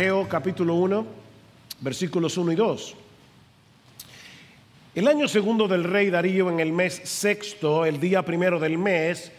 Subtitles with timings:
[0.00, 1.06] Ageo capítulo 1,
[1.80, 2.94] versículos 1 y 2.
[4.94, 9.30] El año segundo del rey Darío, en el mes sexto, el día primero del mes,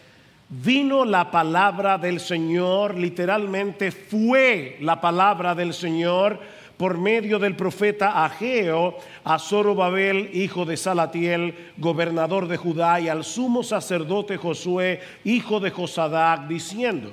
[0.48, 6.38] vino la palabra del Señor, literalmente fue la palabra del Señor
[6.76, 13.24] por medio del profeta Ageo a Zorobabel, hijo de Salatiel, gobernador de Judá, y al
[13.24, 17.12] sumo sacerdote Josué, hijo de Josadac, diciendo,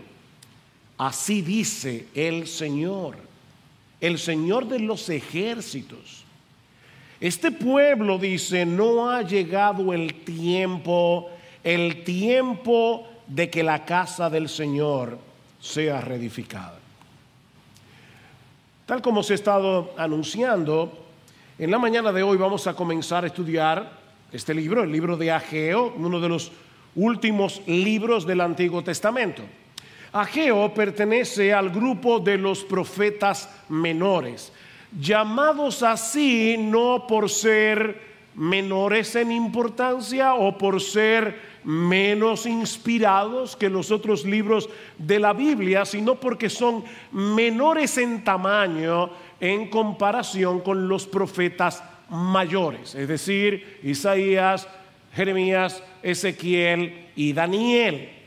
[0.99, 3.28] así dice el Señor,
[4.01, 6.23] el Señor de los ejércitos.
[7.19, 11.29] Este pueblo dice, no ha llegado el tiempo,
[11.63, 15.19] el tiempo de que la casa del Señor
[15.59, 16.79] sea reedificada.
[18.85, 21.05] Tal como se ha estado anunciando,
[21.59, 23.99] en la mañana de hoy vamos a comenzar a estudiar
[24.31, 26.51] este libro, el libro de Ageo, uno de los
[26.95, 29.43] últimos libros del Antiguo Testamento.
[30.11, 34.51] Ageo pertenece al grupo de los profetas menores,
[34.99, 43.91] llamados así no por ser menores en importancia o por ser menos inspirados que los
[43.91, 51.05] otros libros de la Biblia, sino porque son menores en tamaño en comparación con los
[51.05, 54.67] profetas mayores, es decir, Isaías,
[55.13, 58.18] Jeremías, Ezequiel y Daniel.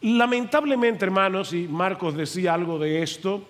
[0.00, 3.42] Lamentablemente, hermanos, y Marcos decía algo de esto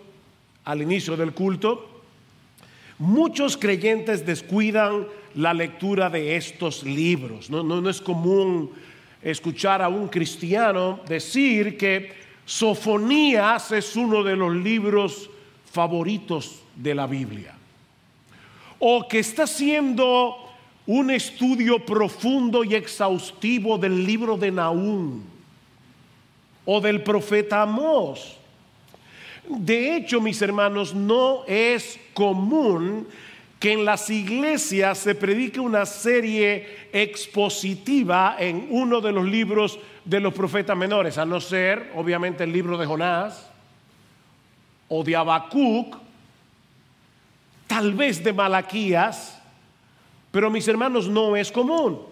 [0.64, 2.02] al inicio del culto,
[2.98, 7.50] muchos creyentes descuidan la lectura de estos libros.
[7.50, 8.70] No, es común
[9.22, 12.12] escuchar a un cristiano decir que
[12.46, 15.28] Sofonías es uno de los libros
[15.70, 17.54] favoritos de la Biblia.
[18.78, 20.34] O que está haciendo
[20.86, 25.37] un estudio profundo y exhaustivo del libro de Naúm
[26.70, 28.36] o del profeta Amós.
[29.48, 33.08] De hecho, mis hermanos, no es común
[33.58, 40.20] que en las iglesias se predique una serie expositiva en uno de los libros de
[40.20, 43.48] los profetas menores, a no ser, obviamente, el libro de Jonás
[44.88, 45.96] o de Habacuc,
[47.66, 49.40] tal vez de Malaquías,
[50.30, 52.07] pero mis hermanos, no es común.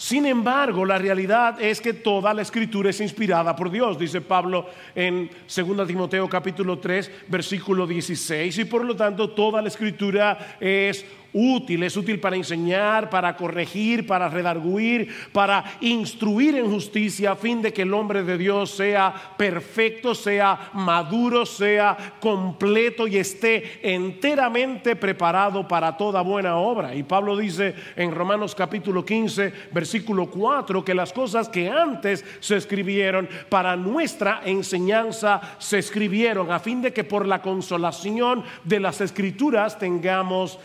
[0.00, 4.64] Sin embargo, la realidad es que toda la escritura es inspirada por Dios, dice Pablo
[4.94, 11.04] en 2 Timoteo capítulo 3, versículo 16, y por lo tanto toda la escritura es
[11.32, 17.62] útil, es útil para enseñar, para corregir, para redarguir, para instruir en justicia a fin
[17.62, 24.96] de que el hombre de Dios sea perfecto, sea maduro, sea completo y esté enteramente
[24.96, 26.94] preparado para toda buena obra.
[26.94, 32.56] Y Pablo dice en Romanos capítulo 15, versículo 4, que las cosas que antes se
[32.56, 39.00] escribieron para nuestra enseñanza se escribieron a fin de que por la consolación de las
[39.00, 40.58] escrituras tengamos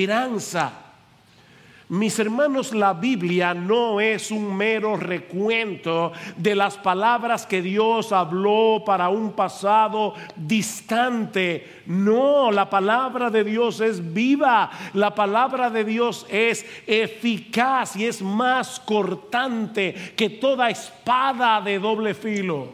[0.00, 0.72] esperanza.
[1.90, 8.82] Mis hermanos, la Biblia no es un mero recuento de las palabras que Dios habló
[8.86, 11.82] para un pasado distante.
[11.86, 18.22] No, la palabra de Dios es viva, la palabra de Dios es eficaz y es
[18.22, 22.68] más cortante que toda espada de doble filo.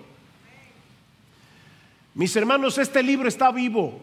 [2.15, 3.99] Mis hermanos, este libro está vivo.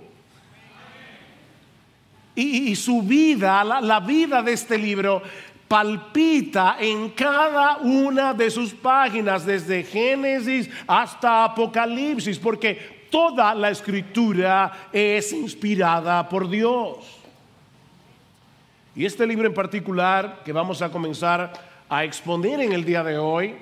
[2.36, 5.22] Y, su vida, la, vida de este libro,
[5.68, 14.90] palpita en cada una de sus páginas, desde Génesis hasta Apocalipsis, porque toda la escritura
[14.92, 16.98] es inspirada por Dios.
[18.96, 21.54] Y este libro en particular que vamos a comenzar
[21.90, 23.56] a exponer en el día de hoy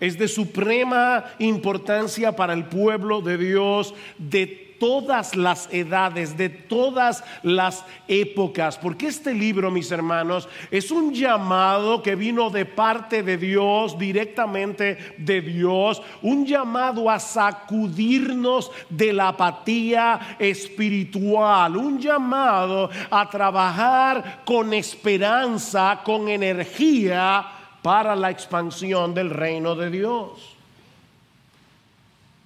[0.00, 7.24] es de suprema importancia para el pueblo de Dios de todas las edades, de todas
[7.42, 13.36] las épocas, porque este libro, mis hermanos, es un llamado que vino de parte de
[13.36, 23.28] Dios, directamente de Dios, un llamado a sacudirnos de la apatía espiritual, un llamado a
[23.28, 27.44] trabajar con esperanza, con energía
[27.82, 30.53] para la expansión del reino de Dios.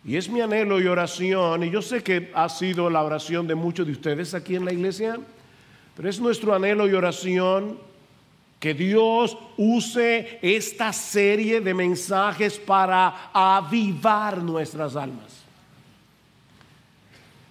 [0.09, 3.55] Y es mi anhelo y oración, y yo sé que ha sido la oración de
[3.55, 5.19] muchos de ustedes aquí en la iglesia,
[5.95, 7.79] pero es nuestro anhelo y oración
[8.59, 15.45] que Dios use esta serie de mensajes para avivar nuestras almas.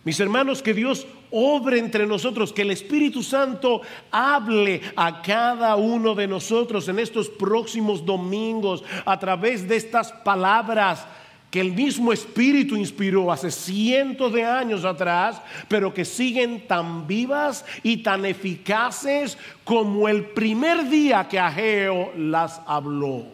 [0.04, 6.16] Mis hermanos, que Dios obre entre nosotros, que el Espíritu Santo hable a cada uno
[6.16, 11.06] de nosotros en estos próximos domingos a través de estas palabras
[11.50, 17.64] que el mismo Espíritu inspiró hace cientos de años atrás, pero que siguen tan vivas
[17.84, 23.26] y tan eficaces como el primer día que Ageo las habló.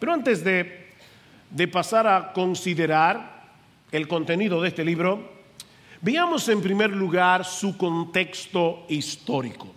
[0.00, 0.88] Pero antes de,
[1.50, 3.44] de pasar a considerar
[3.92, 5.30] el contenido de este libro,
[6.02, 9.75] veamos en primer lugar su contexto histórico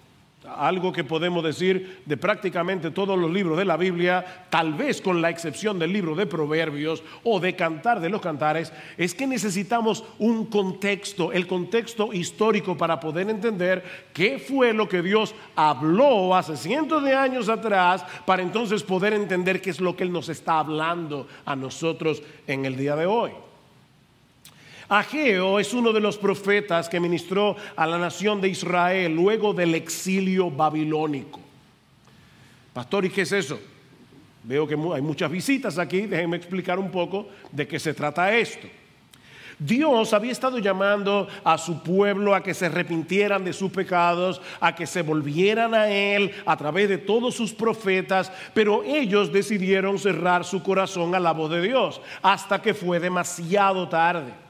[0.57, 5.21] algo que podemos decir de prácticamente todos los libros de la Biblia, tal vez con
[5.21, 10.03] la excepción del libro de Proverbios o de Cantar de los Cantares, es que necesitamos
[10.17, 16.57] un contexto, el contexto histórico para poder entender qué fue lo que Dios habló hace
[16.57, 20.59] cientos de años atrás, para entonces poder entender qué es lo que Él nos está
[20.59, 23.31] hablando a nosotros en el día de hoy.
[24.89, 29.75] Ageo es uno de los profetas que ministró a la nación de Israel luego del
[29.75, 31.39] exilio babilónico.
[32.73, 33.59] Pastor, ¿y qué es eso?
[34.43, 38.67] Veo que hay muchas visitas aquí, déjenme explicar un poco de qué se trata esto.
[39.59, 44.73] Dios había estado llamando a su pueblo a que se arrepintieran de sus pecados, a
[44.73, 50.45] que se volvieran a Él a través de todos sus profetas, pero ellos decidieron cerrar
[50.45, 54.48] su corazón a la voz de Dios hasta que fue demasiado tarde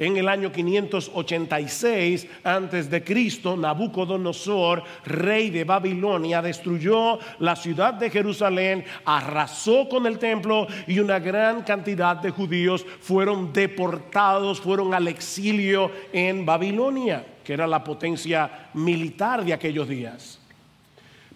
[0.00, 8.08] en el año 586 antes de Cristo, Nabucodonosor, rey de Babilonia, destruyó la ciudad de
[8.08, 15.06] Jerusalén, arrasó con el templo y una gran cantidad de judíos fueron deportados, fueron al
[15.06, 20.39] exilio en Babilonia, que era la potencia militar de aquellos días.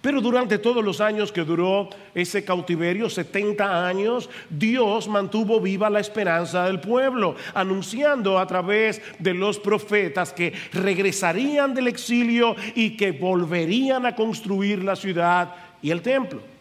[0.04, 6.00] Pero durante todos los años que duró ese cautiverio, 70 años, Dios mantuvo viva la
[6.00, 13.12] esperanza del pueblo, anunciando a través de los profetas que regresarían del exilio y que
[13.12, 16.53] volverían a construir la ciudad y el templo.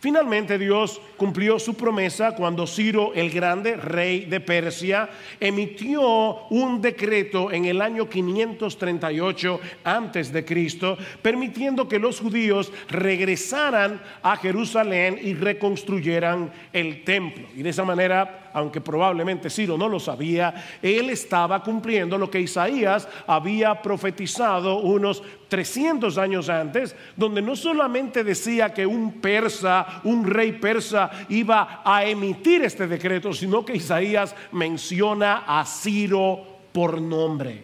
[0.00, 5.08] Finalmente Dios cumplió su promesa cuando Ciro el Grande, rey de Persia,
[5.40, 14.00] emitió un decreto en el año 538 antes de Cristo, permitiendo que los judíos regresaran
[14.22, 17.48] a Jerusalén y reconstruyeran el templo.
[17.56, 22.40] Y de esa manera aunque probablemente Ciro no lo sabía, él estaba cumpliendo lo que
[22.40, 30.26] Isaías había profetizado unos 300 años antes, donde no solamente decía que un persa, un
[30.26, 37.62] rey persa, iba a emitir este decreto, sino que Isaías menciona a Ciro por nombre.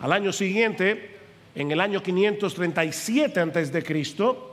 [0.00, 1.18] Al año siguiente,
[1.54, 4.49] en el año 537 antes de Cristo,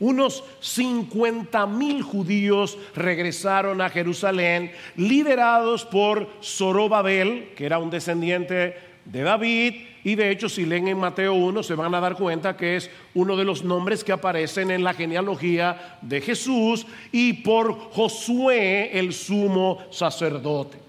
[0.00, 9.22] unos 50 mil judíos regresaron a Jerusalén, liderados por Zorobabel, que era un descendiente de
[9.22, 12.76] David, y de hecho si leen en Mateo 1 se van a dar cuenta que
[12.76, 18.98] es uno de los nombres que aparecen en la genealogía de Jesús, y por Josué
[18.98, 20.83] el sumo sacerdote.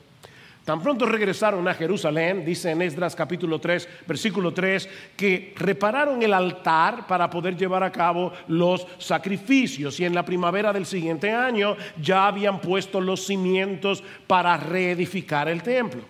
[0.65, 6.33] Tan pronto regresaron a Jerusalén, dice en Esdras capítulo 3, versículo 3, que repararon el
[6.33, 11.77] altar para poder llevar a cabo los sacrificios y en la primavera del siguiente año
[12.01, 16.01] ya habían puesto los cimientos para reedificar el templo.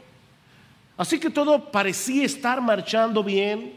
[0.96, 3.74] Así que todo parecía estar marchando bien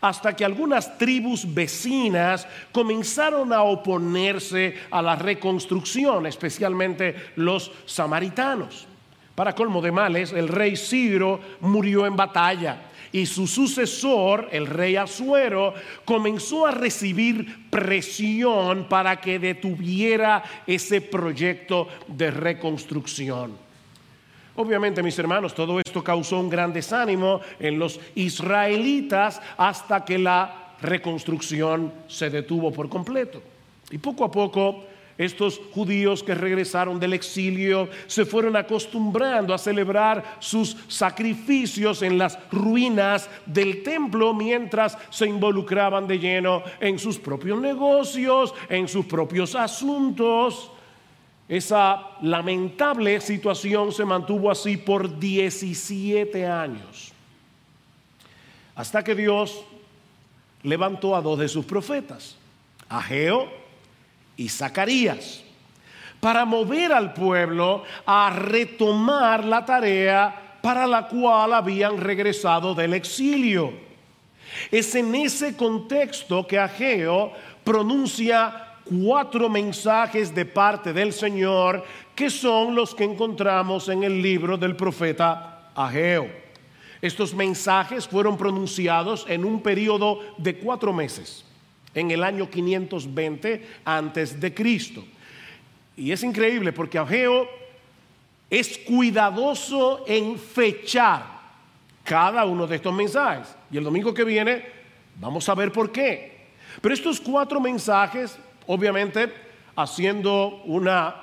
[0.00, 8.88] hasta que algunas tribus vecinas comenzaron a oponerse a la reconstrucción, especialmente los samaritanos.
[9.34, 14.96] Para colmo de males, el rey Ciro murió en batalla y su sucesor, el rey
[14.96, 15.74] Asuero,
[16.04, 23.52] comenzó a recibir presión para que detuviera ese proyecto de reconstrucción.
[24.56, 30.74] Obviamente, mis hermanos, todo esto causó un gran desánimo en los israelitas hasta que la
[30.80, 33.42] reconstrucción se detuvo por completo.
[33.90, 34.84] Y poco a poco
[35.18, 42.38] estos judíos que regresaron del exilio se fueron acostumbrando a celebrar sus sacrificios en las
[42.50, 49.54] ruinas del templo mientras se involucraban de lleno en sus propios negocios, en sus propios
[49.54, 50.70] asuntos.
[51.48, 57.12] Esa lamentable situación se mantuvo así por 17 años,
[58.74, 59.62] hasta que Dios
[60.62, 62.36] levantó a dos de sus profetas,
[62.88, 63.61] Ageo
[64.42, 65.40] y Zacarías,
[66.18, 73.72] para mover al pueblo a retomar la tarea para la cual habían regresado del exilio.
[74.70, 77.32] Es en ese contexto que Ageo
[77.62, 81.84] pronuncia cuatro mensajes de parte del Señor
[82.16, 86.26] que son los que encontramos en el libro del profeta Ageo.
[87.00, 91.44] Estos mensajes fueron pronunciados en un periodo de cuatro meses
[91.94, 95.04] en el año 520 antes de Cristo.
[95.96, 97.48] Y es increíble porque Ageo
[98.48, 101.24] es cuidadoso en fechar
[102.04, 103.54] cada uno de estos mensajes.
[103.70, 104.64] Y el domingo que viene
[105.20, 106.32] vamos a ver por qué.
[106.80, 109.32] Pero estos cuatro mensajes, obviamente,
[109.76, 111.16] haciendo una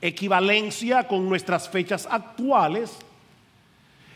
[0.00, 2.98] equivalencia con nuestras fechas actuales,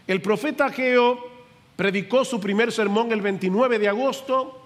[0.06, 1.30] el profeta Ageo
[1.76, 4.59] predicó su primer sermón el 29 de agosto,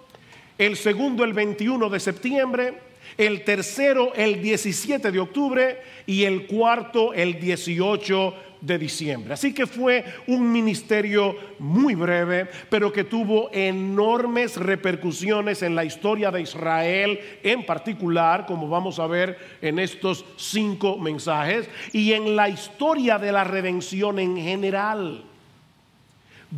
[0.58, 2.74] el segundo el 21 de septiembre,
[3.16, 9.34] el tercero el 17 de octubre y el cuarto el 18 de diciembre.
[9.34, 16.30] Así que fue un ministerio muy breve, pero que tuvo enormes repercusiones en la historia
[16.30, 22.48] de Israel en particular, como vamos a ver en estos cinco mensajes, y en la
[22.48, 25.24] historia de la redención en general.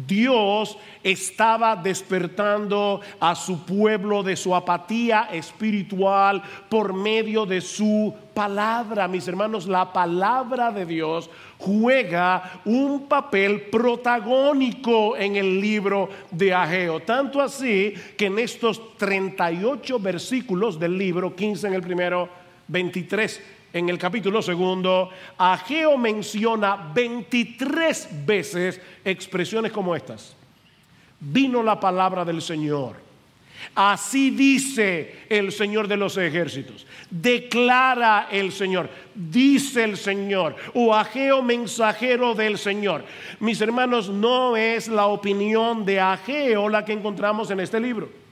[0.06, 9.08] Dios estaba despertando a su pueblo de su apatía espiritual por medio de su palabra.
[9.08, 17.00] Mis hermanos, la palabra de Dios juega un papel protagónico en el libro de Ageo.
[17.00, 22.28] Tanto así que en estos 38 versículos del libro, 15 en el primero,
[22.68, 30.34] 23 en el capítulo segundo, Ageo menciona 23 veces expresiones como estas.
[31.20, 32.96] Vino la palabra del Señor.
[33.74, 36.86] Así dice el Señor de los ejércitos.
[37.10, 38.88] Declara el Señor.
[39.14, 40.56] Dice el Señor.
[40.72, 43.04] O Ageo mensajero del Señor.
[43.40, 48.25] Mis hermanos, no es la opinión de Ageo la que encontramos en este libro.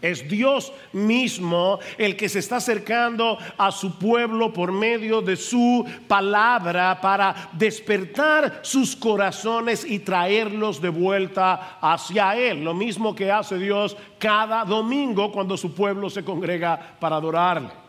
[0.00, 5.84] Es Dios mismo el que se está acercando a su pueblo por medio de su
[6.06, 12.64] palabra para despertar sus corazones y traerlos de vuelta hacia Él.
[12.64, 17.88] Lo mismo que hace Dios cada domingo cuando su pueblo se congrega para adorarle.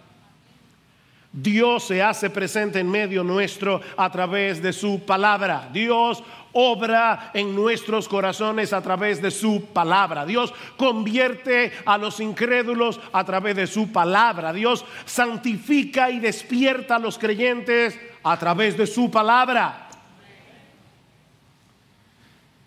[1.31, 5.69] Dios se hace presente en medio nuestro a través de su palabra.
[5.71, 10.25] Dios obra en nuestros corazones a través de su palabra.
[10.25, 14.53] Dios convierte a los incrédulos a través de su palabra.
[14.53, 19.89] Dios santifica y despierta a los creyentes a través de su palabra.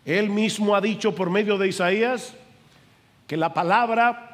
[0.05, 2.35] Él mismo ha dicho por medio de Isaías
[3.27, 4.32] que la palabra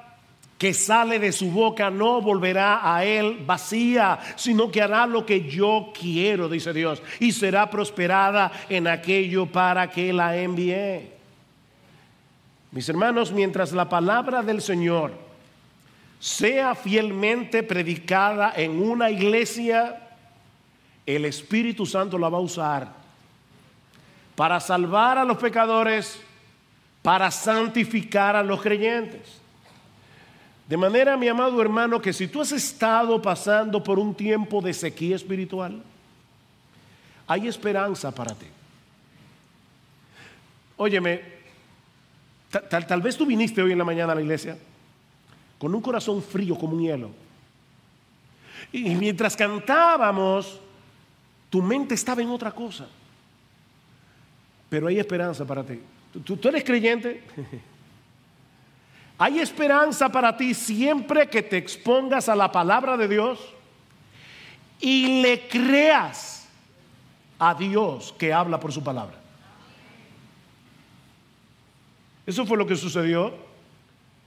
[0.59, 5.49] que sale de su boca no volverá a él vacía, sino que hará lo que
[5.49, 11.12] yo quiero, dice Dios, y será prosperada en aquello para que la envíe.
[12.73, 15.12] Mis hermanos, mientras la palabra del Señor
[16.19, 20.09] sea fielmente predicada en una iglesia,
[21.07, 22.88] el Espíritu Santo la va a usar
[24.35, 26.21] para salvar a los pecadores,
[27.03, 29.38] para santificar a los creyentes.
[30.68, 34.75] De manera, mi amado hermano, que si tú has estado pasando por un tiempo de
[34.75, 35.82] sequía espiritual,
[37.26, 38.44] hay esperanza para ti.
[40.76, 41.22] Óyeme,
[42.68, 44.58] tal, vez tú viniste hoy en la mañana a la iglesia
[45.58, 47.10] con un corazón frío como un hielo.
[48.70, 50.60] Y mientras cantábamos,
[51.48, 52.87] tu mente estaba en otra cosa.
[54.68, 55.80] Pero hay esperanza para ti.
[56.25, 57.25] ¿Tú, tú eres creyente?
[59.18, 63.40] Hay esperanza para ti siempre que te expongas a la palabra de Dios
[64.80, 66.48] y le creas
[67.38, 69.16] a Dios que habla por su palabra.
[72.25, 73.34] Eso fue lo que sucedió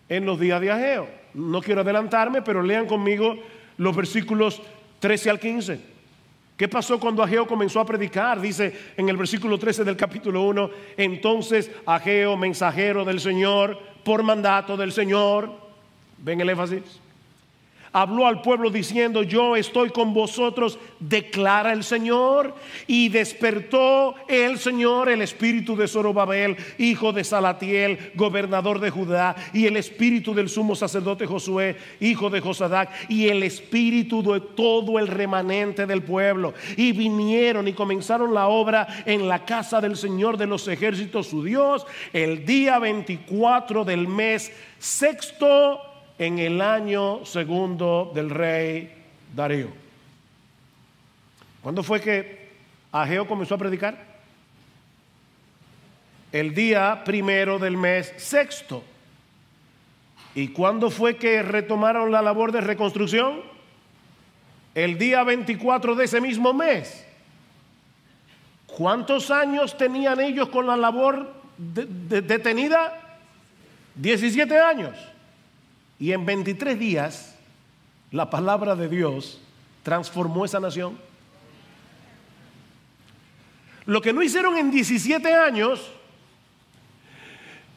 [0.10, 1.08] en los días de Ageo.
[1.36, 3.38] No quiero adelantarme, pero lean conmigo
[3.78, 4.62] los versículos
[5.00, 5.80] 13 al 15.
[6.58, 8.42] ¿Qué pasó cuando Ageo comenzó a predicar?
[8.42, 14.78] Dice en el versículo 13 del capítulo 1, entonces Ageo, mensajero del Señor, por mandato
[14.78, 15.52] del Señor.
[16.18, 17.01] ¿Ven el énfasis?
[17.94, 22.56] Habló al pueblo diciendo, yo estoy con vosotros, declara el Señor.
[22.88, 29.66] Y despertó el Señor el espíritu de Zorobabel, hijo de Salatiel, gobernador de Judá, y
[29.66, 35.08] el espíritu del sumo sacerdote Josué, hijo de Josadac, y el espíritu de todo el
[35.08, 36.54] remanente del pueblo.
[36.78, 41.44] Y vinieron y comenzaron la obra en la casa del Señor de los ejércitos, su
[41.44, 45.91] Dios, el día 24 del mes sexto
[46.22, 48.94] en el año segundo del rey
[49.36, 49.70] Darío.
[51.64, 52.52] ¿Cuándo fue que
[52.92, 53.98] Ageo comenzó a predicar?
[56.32, 58.84] El día primero del mes sexto.
[60.36, 63.42] ¿Y cuándo fue que retomaron la labor de reconstrucción?
[64.76, 67.04] El día 24 de ese mismo mes.
[68.68, 73.20] ¿Cuántos años tenían ellos con la labor detenida?
[73.96, 75.11] 17 años.
[76.02, 77.36] Y en 23 días
[78.10, 79.40] la palabra de Dios
[79.84, 80.98] transformó esa nación.
[83.86, 85.92] Lo que no hicieron en 17 años,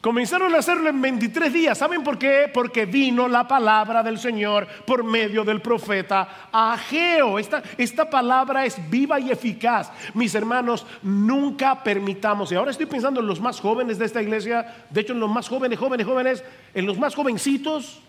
[0.05, 1.79] Comenzaron a hacerlo en 23 días.
[1.79, 2.47] ¿Saben por qué?
[2.53, 7.39] Porque vino la palabra del Señor por medio del profeta Ageo.
[7.39, 9.91] Esta, esta palabra es viva y eficaz.
[10.13, 14.75] Mis hermanos, nunca permitamos, y ahora estoy pensando en los más jóvenes de esta iglesia,
[14.91, 16.43] de hecho en los más jóvenes, jóvenes, jóvenes,
[16.75, 18.03] en los más jovencitos,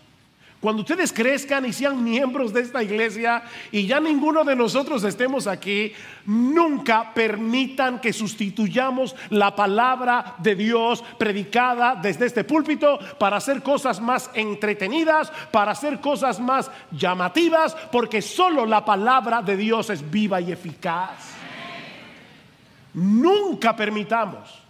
[0.59, 5.45] cuando ustedes crezcan y sean miembros de esta iglesia y ya ninguno de nosotros estemos
[5.45, 5.93] aquí,
[6.25, 14.01] nunca permitan que sustituyamos la palabra de Dios predicada desde este púlpito para hacer cosas
[14.01, 20.41] más entretenidas, para hacer cosas más llamativas, porque solo la palabra de Dios es viva
[20.41, 21.35] y eficaz.
[22.95, 24.66] Nunca permitamos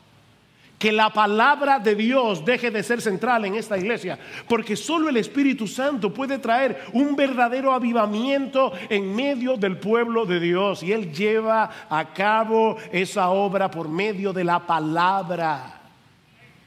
[0.78, 5.18] que la palabra de Dios deje de ser central en esta iglesia, porque solo el
[5.18, 11.12] Espíritu Santo puede traer un verdadero avivamiento en medio del pueblo de Dios y Él
[11.12, 15.82] lleva a cabo esa obra por medio de la palabra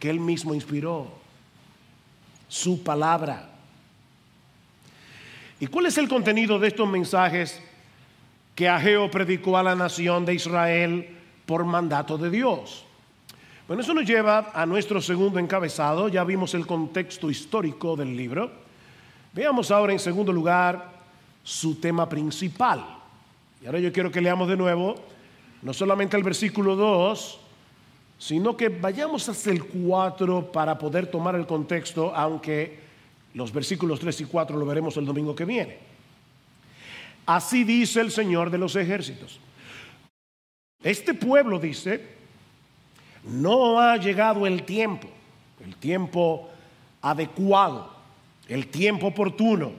[0.00, 1.06] que Él mismo inspiró,
[2.48, 3.48] su palabra.
[5.60, 7.62] ¿Y cuál es el contenido de estos mensajes
[8.56, 12.86] que Ageo predicó a la nación de Israel por mandato de Dios?
[13.70, 16.08] Bueno, eso nos lleva a nuestro segundo encabezado.
[16.08, 18.50] Ya vimos el contexto histórico del libro.
[19.32, 20.90] Veamos ahora en segundo lugar
[21.44, 22.84] su tema principal.
[23.62, 24.96] Y ahora yo quiero que leamos de nuevo,
[25.62, 27.38] no solamente el versículo 2,
[28.18, 32.80] sino que vayamos hasta el 4 para poder tomar el contexto, aunque
[33.34, 35.78] los versículos 3 y 4 lo veremos el domingo que viene.
[37.24, 39.38] Así dice el Señor de los ejércitos.
[40.82, 42.18] Este pueblo dice,
[43.24, 45.08] no ha llegado el tiempo,
[45.64, 46.48] el tiempo
[47.02, 47.92] adecuado,
[48.48, 49.72] el tiempo oportuno,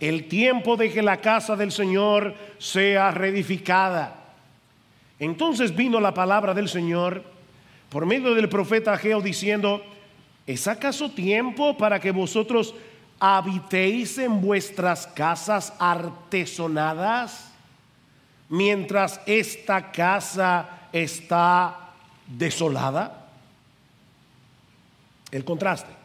[0.00, 4.16] el tiempo de que la casa del Señor sea reedificada.
[5.18, 7.22] Entonces vino la palabra del Señor
[7.88, 9.82] por medio del profeta Ageo diciendo,
[10.46, 12.74] ¿es acaso tiempo para que vosotros
[13.20, 17.52] habitéis en vuestras casas artesonadas
[18.48, 21.81] mientras esta casa está
[22.26, 23.28] desolada.
[25.30, 26.02] El contraste.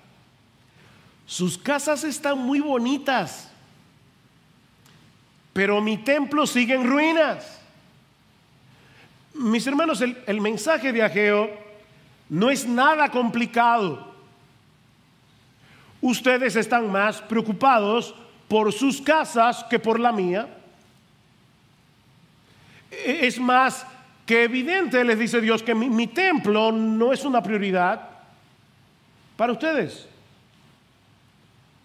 [1.25, 3.51] Sus casas están muy bonitas,
[5.51, 7.59] pero mi templo sigue en ruinas.
[9.33, 11.49] Mis hermanos, el, mensaje de Ageo
[12.29, 14.15] no es nada complicado.
[15.99, 18.15] Ustedes están más preocupados
[18.47, 20.47] por sus casas que por la mía.
[22.89, 23.85] E, es más
[24.27, 28.09] que evidente les dice Dios que mi, templo no es una prioridad
[29.37, 30.05] para ustedes.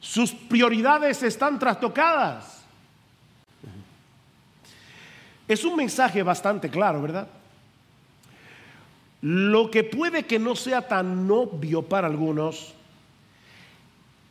[0.01, 2.65] Sus prioridades están trastocadas.
[5.47, 7.29] Es un mensaje bastante claro, ¿verdad?
[9.21, 12.75] Lo que puede que no sea tan obvio para algunos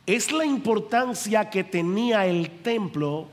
[0.04, 3.28] es la importancia que tenía el templo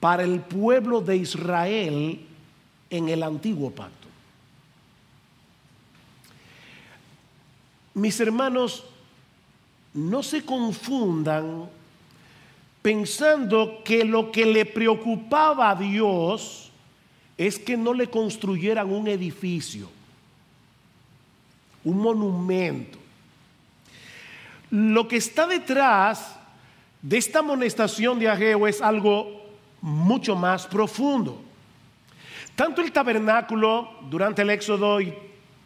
[0.00, 2.26] para el pueblo de Israel
[2.96, 4.08] en el antiguo pacto.
[7.94, 8.84] Mis hermanos,
[9.92, 11.68] no se confundan
[12.82, 16.70] pensando que lo que le preocupaba a Dios
[17.36, 19.88] es que no le construyeran un edificio,
[21.84, 22.98] un monumento.
[24.70, 26.36] Lo que está detrás
[27.02, 29.42] de esta amonestación de Ageo es algo
[29.80, 31.40] mucho más profundo.
[32.56, 35.12] Tanto el tabernáculo durante el Éxodo y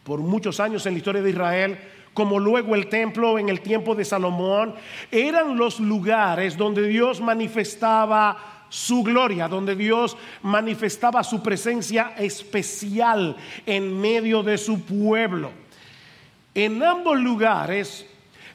[0.03, 1.79] por muchos años en la historia de Israel,
[2.15, 4.73] como luego el templo en el tiempo de Salomón,
[5.11, 13.99] eran los lugares donde Dios manifestaba su gloria, donde Dios manifestaba su presencia especial en
[13.99, 15.51] medio de su pueblo.
[16.55, 18.05] En ambos lugares,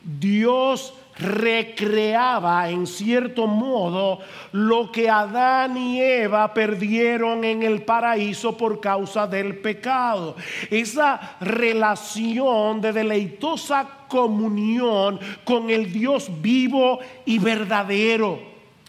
[0.03, 4.20] Dios recreaba en cierto modo
[4.53, 10.37] lo que Adán y Eva perdieron en el paraíso por causa del pecado.
[10.70, 18.38] Esa relación de deleitosa comunión con el Dios vivo y verdadero.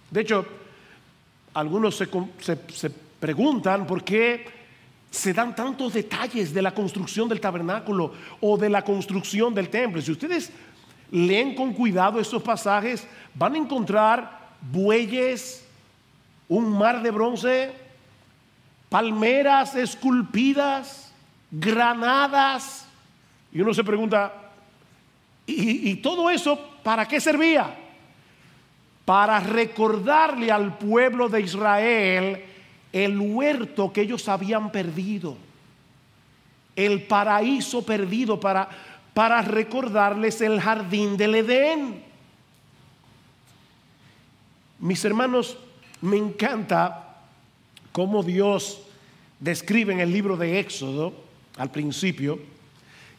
[0.09, 0.45] De hecho,
[1.53, 4.45] algunos se, preguntan por qué
[5.09, 8.11] se dan tantos detalles de la construcción del tabernáculo
[8.41, 10.01] o de la construcción del templo.
[10.01, 10.51] Si ustedes
[11.11, 15.65] leen con cuidado estos pasajes, van a encontrar bueyes,
[16.47, 17.73] un mar de bronce,
[18.89, 21.13] palmeras esculpidas,
[21.51, 22.87] granadas.
[23.51, 24.33] Y uno se pregunta,
[25.45, 27.81] ¿y, todo eso para qué servía?
[29.05, 32.43] para recordarle al pueblo de Israel
[32.91, 35.37] el huerto que ellos habían perdido,
[36.75, 38.67] el paraíso perdido, para,
[39.15, 42.04] para recordarles el jardín del Edén.
[44.80, 45.58] Mis hermanos,
[46.01, 47.15] me encanta
[47.93, 48.82] cómo Dios
[49.39, 51.13] describe en el libro de Éxodo,
[51.56, 52.38] al principio,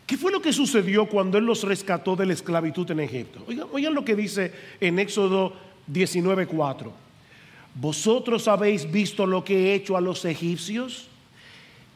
[0.06, 3.42] qué fue lo que sucedió cuando Él los rescató de la esclavitud en Egipto.
[3.72, 5.54] Oigan, lo que dice en Éxodo
[5.90, 6.92] 19:4.
[7.74, 11.08] Vosotros habéis visto lo que he hecho a los egipcios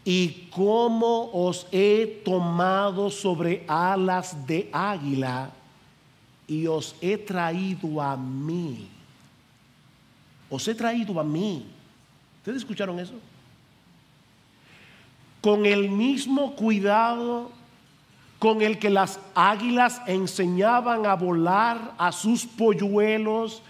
[0.05, 5.51] y cómo os he tomado sobre alas de águila
[6.47, 8.89] y os he traído a mí.
[10.49, 11.67] Os he traído a mí.
[12.39, 13.15] ¿Ustedes escucharon eso?
[15.41, 17.51] Con el mismo cuidado
[18.41, 23.63] con el que las águilas enseñaban a volar a sus polluelos,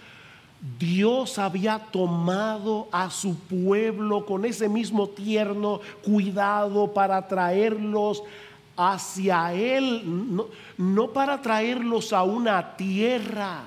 [0.77, 8.23] Dios había tomado a su pueblo con ese mismo tierno cuidado para traerlos
[8.77, 10.03] hacia Él,
[10.77, 13.63] no, para traerlos a una tierra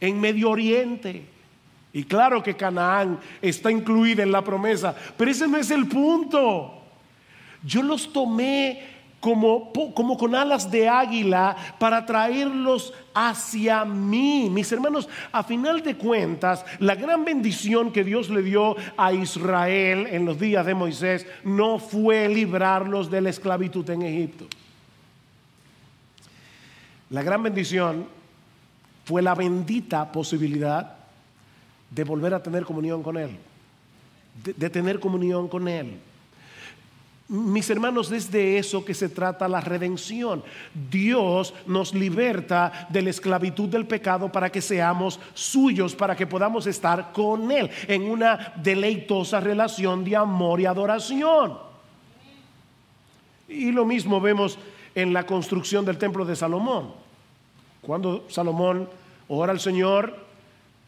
[0.00, 1.26] en Medio Oriente.
[1.92, 6.82] Y claro que Canaán está incluida en la promesa, pero ese no es el punto.
[7.62, 8.93] Yo los tomé
[9.24, 14.50] como, como con alas de águila para traerlos hacia mí.
[14.50, 20.08] Mis hermanos, a final de cuentas, la gran bendición que Dios le dio a Israel
[20.10, 24.44] en los días de Moisés no fue librarlos de la esclavitud en Egipto.
[27.08, 28.06] La gran bendición
[29.06, 30.96] fue la bendita posibilidad
[31.90, 33.38] de volver a tener comunión con Él,
[34.44, 35.98] de tener comunión con Él.
[37.26, 40.42] Mis hermanos, es de eso que se trata la redención.
[40.90, 46.66] Dios nos liberta de la esclavitud del pecado para que seamos suyos, para que podamos
[46.66, 51.56] estar con Él en una deleitosa relación de amor y adoración.
[53.48, 54.58] Y lo mismo vemos
[54.94, 56.92] en la construcción del templo de Salomón.
[57.80, 58.86] Cuando Salomón
[59.28, 60.14] ora al Señor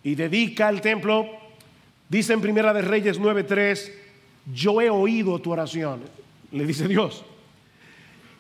[0.05, 1.27] y dedica el templo,
[2.11, 3.91] dice en Primera de Reyes 9:3,
[4.53, 7.25] yo he oído tu oración le dice Dios.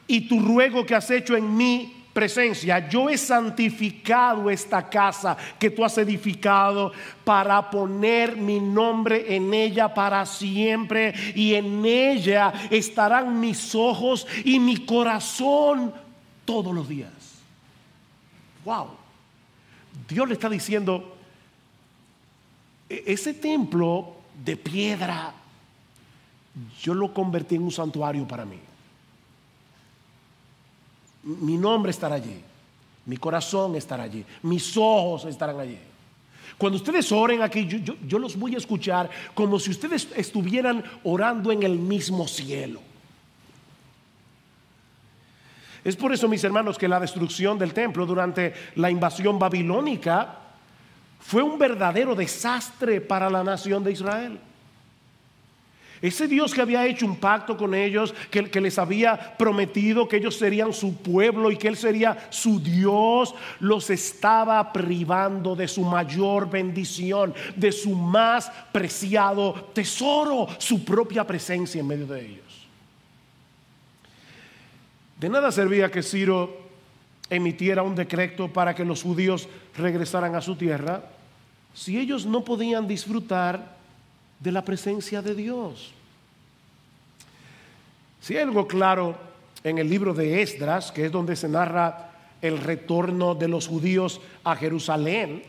[0.07, 5.69] Y tu ruego que has hecho en mi presencia, yo he santificado esta casa que
[5.69, 6.92] tú has edificado
[7.25, 14.59] para poner mi nombre en ella para siempre y en ella estarán mis ojos y
[14.59, 15.92] mi corazón
[16.47, 17.12] todos los días.
[18.64, 18.88] Wow.
[20.09, 21.19] Dios le está diciendo,
[22.88, 25.35] e-, ese templo de piedra
[26.81, 28.59] yo lo convertí en un santuario para mí.
[31.23, 32.40] Mi nombre estará allí,
[33.05, 35.79] mi corazón estará allí, mis ojos estarán allí.
[36.57, 41.62] Cuando ustedes oren aquí, yo, los voy a escuchar como si ustedes estuvieran orando en
[41.62, 42.81] el mismo cielo.
[45.85, 50.38] Es por eso, mis hermanos, que la destrucción del templo durante la invasión babilónica
[51.21, 54.40] fue un verdadero desastre para la nación de Israel.
[56.02, 60.16] Ese Dios que había hecho un pacto con ellos, que, que, les había prometido que
[60.16, 65.85] ellos serían su pueblo y que Él sería su Dios, los estaba privando de su
[65.85, 72.66] mayor bendición, de su más preciado tesoro, su propia presencia en medio de ellos.
[75.18, 76.66] De nada servía que Ciro
[77.30, 81.02] emitiera un decreto para que los judíos regresaran a su tierra
[81.74, 83.76] si ellos no podían disfrutar
[84.40, 85.92] de la presencia de Dios.
[88.20, 89.16] Si hay algo claro
[89.62, 94.20] en el libro de Esdras, que es donde se narra el retorno de los judíos
[94.44, 95.42] a Jerusalén,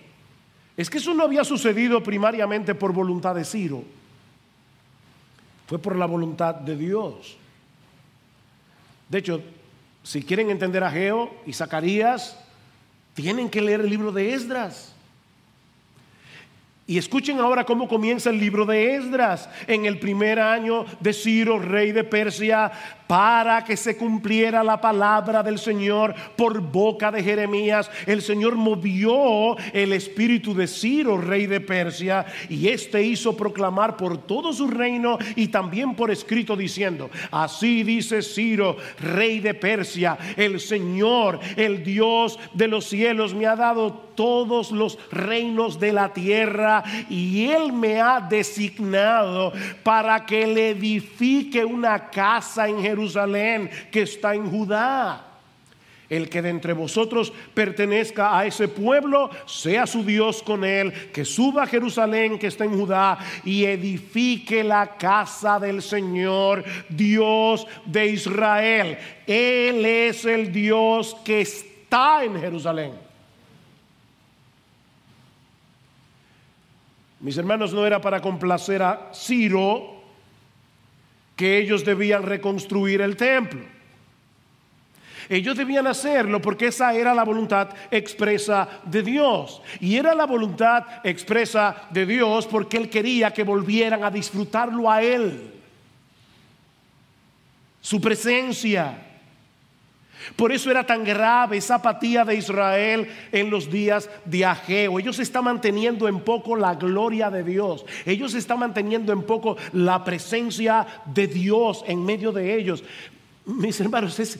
[0.76, 3.84] es que eso no había sucedido primariamente por voluntad de Ciro,
[5.66, 7.36] fue por la voluntad de Dios.
[9.10, 9.42] De hecho,
[10.04, 12.38] si quieren entender a Geo y Zacarías,
[13.14, 14.94] tienen que leer el libro de Esdras.
[16.90, 19.50] Y escuchen ahora cómo comienza el libro de Esdras.
[19.68, 22.72] En el primer año de Ciro, rey de Persia,
[23.08, 29.56] para que se cumpliera la palabra del Señor por boca de Jeremías, el Señor movió
[29.74, 35.18] el espíritu de Ciro, rey de Persia, y éste hizo proclamar por todo su reino
[35.36, 42.38] y también por escrito diciendo, así dice Ciro, rey de Persia, el Señor, el Dios
[42.54, 48.02] de los cielos, me ha dado todos los reinos de la tierra y Él me
[48.02, 55.24] ha designado para que le edifique una casa en Jerusalén que está en Judá.
[56.10, 61.26] El que de entre vosotros pertenezca a ese pueblo, sea su Dios con él, que
[61.26, 68.06] suba a Jerusalén que está en Judá y edifique la casa del Señor, Dios de
[68.08, 68.98] Israel.
[69.28, 72.94] Él es el Dios que está en Jerusalén.
[77.20, 79.97] Mis hermanos, no era para complacer a Ciro
[81.38, 83.62] que ellos debían reconstruir el templo.
[85.30, 89.62] Ellos debían hacerlo porque esa era la voluntad expresa de Dios.
[89.80, 95.02] Y era la voluntad expresa de Dios porque Él quería que volvieran a disfrutarlo a
[95.02, 95.54] Él.
[97.82, 99.07] Su presencia.
[100.36, 105.00] Por eso era tan grave esa apatía de Israel en los días de Ageo.
[105.00, 107.86] Ellos están manteniendo en poco la gloria de Dios.
[108.06, 112.84] Ellos están manteniendo en poco la presencia de Dios en medio de ellos.
[113.46, 114.40] Mis hermanos, es,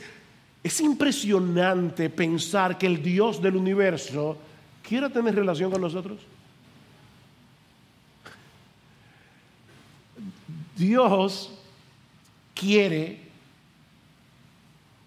[0.64, 4.38] es impresionante pensar que el Dios del universo
[4.84, 6.20] quiera tener relación con nosotros.
[10.76, 11.52] Dios
[12.54, 13.20] quiere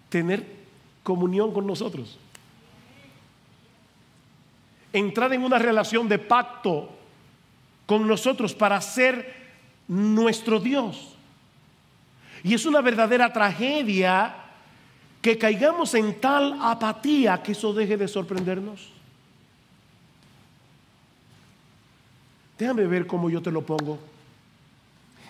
[0.09, 0.60] tener
[1.03, 2.17] comunión con nosotros.
[4.93, 6.89] Entrar en una relación de pacto
[7.85, 9.35] con nosotros para ser
[9.87, 11.15] nuestro Dios.
[12.43, 14.35] Y es una verdadera tragedia
[15.21, 18.89] que caigamos en tal apatía que eso deje de sorprendernos.
[22.57, 23.99] Déjame ver cómo yo te lo pongo.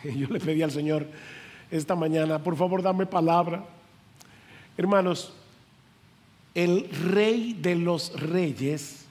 [0.04, 1.08] Yo le pedí al Señor
[1.70, 3.64] esta mañana, por favor dame palabra.
[4.76, 5.34] Hermanos,
[6.54, 9.06] el rey de los reyes,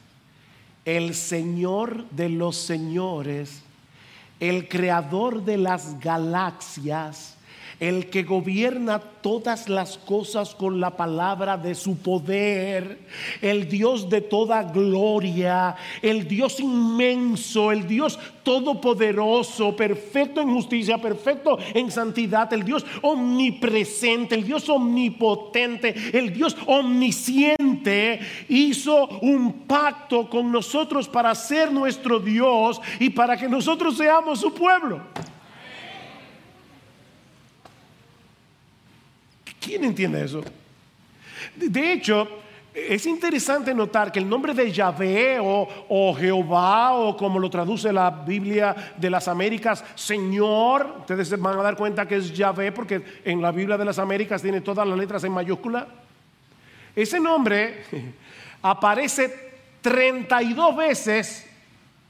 [0.84, 3.62] el Señor de los señores,
[4.40, 7.36] el creador de las galaxias,
[7.80, 12.98] el que gobierna todas las cosas con la palabra de su poder,
[13.40, 21.58] el Dios de toda gloria, el Dios inmenso, el Dios todopoderoso, perfecto en justicia, perfecto
[21.74, 30.52] en santidad, el Dios omnipresente, el Dios omnipotente, el Dios omnisciente, hizo un pacto con
[30.52, 35.00] nosotros para ser nuestro Dios y para que nosotros seamos su pueblo.
[39.70, 40.42] ¿Quién entiende eso?
[41.54, 42.26] De hecho,
[42.74, 48.10] es interesante notar que el nombre de Yahvé o, Jehová o como lo traduce la
[48.10, 53.40] Biblia de las Américas, Señor, ustedes van a dar cuenta que es Yahvé porque en
[53.40, 55.86] la Biblia de las Américas tiene todas las letras en mayúscula.
[56.96, 57.84] Ese nombre
[58.62, 59.52] aparece
[59.82, 61.48] 32 veces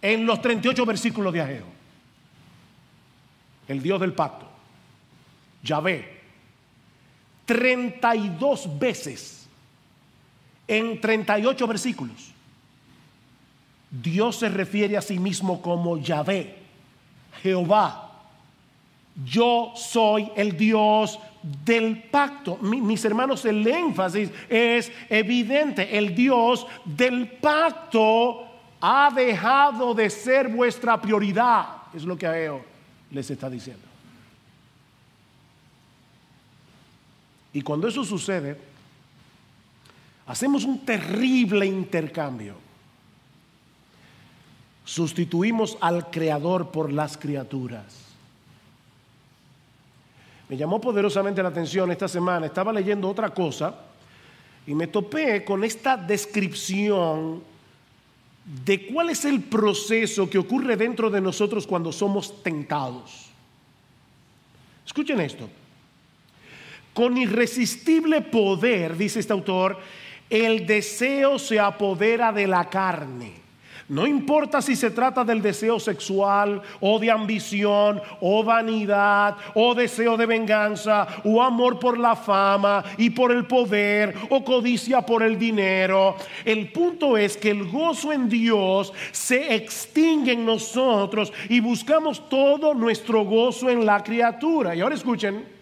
[0.00, 1.66] en los 38 versículos de Ageo.
[3.68, 4.46] El Dios del pacto,
[5.62, 6.19] Yahvé.
[7.50, 9.48] 32 veces
[10.68, 12.30] en 38 versículos.
[13.90, 16.54] Dios se refiere a sí mismo como Yahvé,
[17.42, 18.12] Jehová.
[19.24, 21.18] Yo soy el Dios
[21.64, 22.56] del pacto.
[22.58, 25.98] mis hermanos, el énfasis es evidente.
[25.98, 28.44] El Dios del pacto
[28.80, 31.66] ha dejado de ser vuestra prioridad.
[31.92, 32.60] Es lo que a ellos
[33.10, 33.89] les está diciendo.
[37.52, 38.56] Y cuando eso sucede,
[40.26, 42.54] hacemos un terrible intercambio.
[44.84, 48.10] Sustituimos al Creador por las criaturas.
[50.48, 53.72] Me llamó poderosamente la atención esta semana, estaba leyendo otra cosa
[54.66, 57.42] y me topé con esta descripción
[58.64, 63.26] de cuál es el proceso que ocurre dentro de nosotros cuando somos tentados.
[64.84, 65.48] Escuchen esto.
[66.94, 69.78] Con irresistible poder, dice este autor,
[70.28, 73.40] el deseo se apodera de la carne.
[73.90, 80.16] No importa si se trata del deseo sexual o de ambición o vanidad o deseo
[80.16, 85.36] de venganza o amor por la fama y por el poder o codicia por el
[85.36, 86.14] dinero.
[86.44, 92.74] El punto es que el gozo en Dios se extingue en nosotros y buscamos todo
[92.74, 94.76] nuestro gozo en la criatura.
[94.76, 95.59] Y ahora escuchen.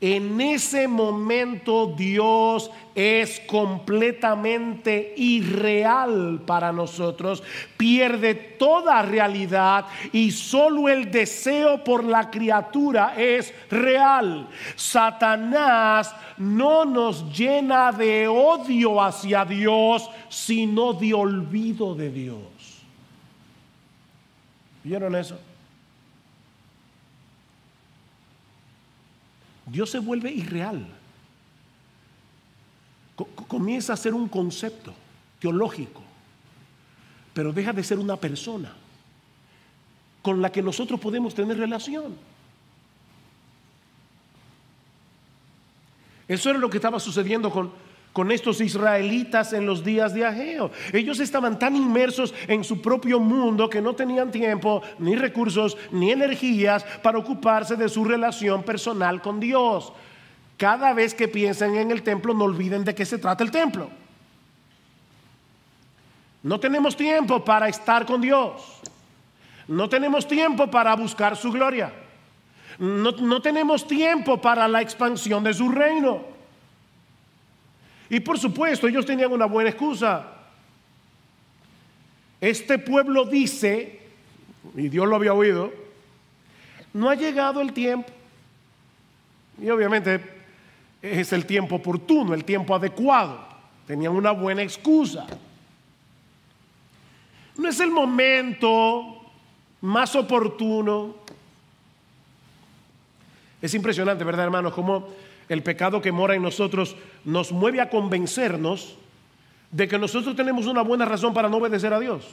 [0.00, 7.42] En ese momento Dios es completamente irreal para nosotros,
[7.76, 14.48] pierde toda realidad y solo el deseo por la criatura es real.
[14.76, 22.38] Satanás no nos llena de odio hacia Dios, sino de olvido de Dios.
[24.84, 25.47] ¿Vieron eso?
[29.70, 30.86] Dios se vuelve irreal.
[33.48, 34.94] comienza a ser un concepto
[35.40, 36.02] teológico,
[37.34, 38.72] pero deja de ser una persona
[40.22, 42.16] con la que nosotros podemos tener relación.
[46.28, 47.72] Eso era lo que estaba sucediendo con,
[48.18, 50.72] con estos israelitas en los días de Ageo.
[50.92, 56.10] Ellos estaban tan inmersos en su propio mundo que no tenían tiempo, ni recursos, ni
[56.10, 59.92] energías para ocuparse de su relación personal con Dios.
[60.56, 63.88] Cada vez que piensen en el templo, no olviden de qué se trata el templo.
[66.42, 68.80] No tenemos tiempo para estar con Dios.
[69.68, 71.92] No tenemos tiempo para buscar su gloria.
[72.80, 76.37] No, no tenemos tiempo para la expansión de su reino.
[78.10, 80.26] Y por supuesto, ellos tenían una buena excusa.
[82.40, 84.00] Este pueblo dice,
[84.76, 85.72] y Dios lo había oído,
[86.92, 88.08] no ha llegado el tiempo.
[89.60, 90.20] Y obviamente
[91.02, 93.46] es el tiempo oportuno, el tiempo adecuado.
[93.86, 95.26] Tenían una buena excusa.
[97.56, 99.18] No es el momento
[99.80, 101.16] más oportuno.
[103.60, 104.72] Es impresionante, ¿verdad, hermanos?
[104.72, 105.08] Como
[105.48, 108.96] el pecado que mora en nosotros nos mueve a convencernos
[109.70, 112.24] de que nosotros tenemos una buena razón para no obedecer a Dios.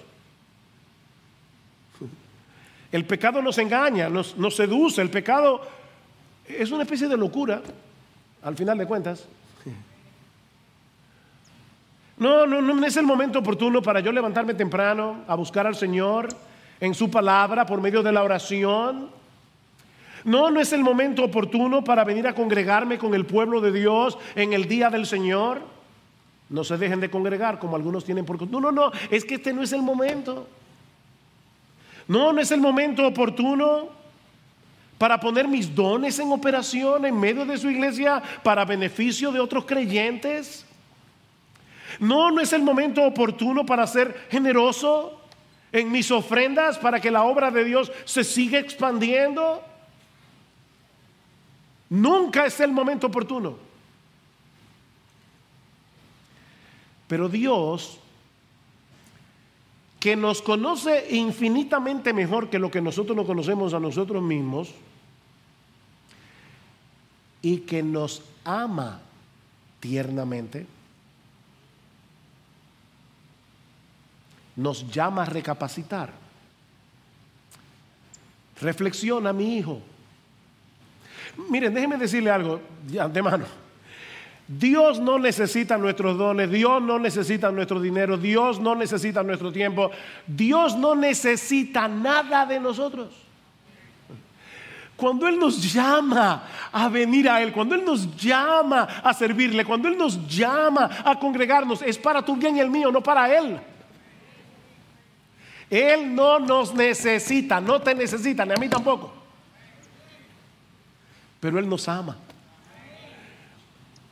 [2.92, 5.62] El pecado nos engaña, nos, seduce, el pecado
[6.48, 7.62] es una especie de locura,
[8.42, 9.26] al final de cuentas.
[12.18, 16.30] No, no, no es el momento oportuno para yo levantarme temprano a buscar al Señor
[16.80, 19.10] en su palabra por medio de la oración
[20.26, 24.18] no, no es el momento oportuno para venir a congregarme con el pueblo de Dios
[24.34, 25.62] en el día del Señor.
[26.50, 29.54] No se dejen de congregar como algunos tienen por No, no, no, es que este
[29.54, 30.48] no es el momento.
[32.08, 33.90] No, no es el momento oportuno
[34.98, 39.66] para poner mis dones en operación en medio de su iglesia para beneficio de otros
[39.66, 40.66] creyentes.
[42.00, 45.22] No, no es el momento oportuno para ser generoso
[45.72, 49.62] en mis ofrendas para que la obra de Dios se siga expandiendo.
[51.96, 53.56] Nunca es el momento oportuno.
[57.08, 58.00] Pero Dios,
[59.98, 64.72] que nos conoce infinitamente mejor que lo que nosotros nos conocemos a nosotros mismos,
[67.42, 69.00] y que nos ama
[69.80, 70.66] tiernamente,
[74.58, 76.12] nos llama a recapacitar.
[78.60, 79.82] Reflexiona, mi hijo.
[81.50, 83.46] Miren, déjenme decirle algo de antemano.
[84.48, 89.90] Dios no necesita nuestros dones, Dios no necesita nuestro dinero, Dios no necesita nuestro tiempo,
[90.28, 93.10] Dios no necesita nada de nosotros.
[94.96, 99.88] Cuando Él nos llama a venir a Él, cuando Él nos llama a servirle, cuando
[99.88, 103.60] Él nos llama a congregarnos, es para tu bien y el mío, no para Él.
[105.72, 109.15] Él no nos necesita, no te necesita, ni a mí tampoco
[111.46, 112.18] pero Él nos ama.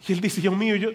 [0.07, 0.91] Y Él dice, Dios mío, yo,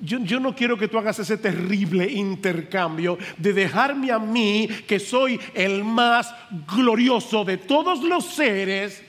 [0.00, 5.38] yo, no quiero que tú hagas ese terrible intercambio de dejarme a mí, que soy
[5.52, 6.34] el más
[6.74, 9.02] glorioso de todos los seres,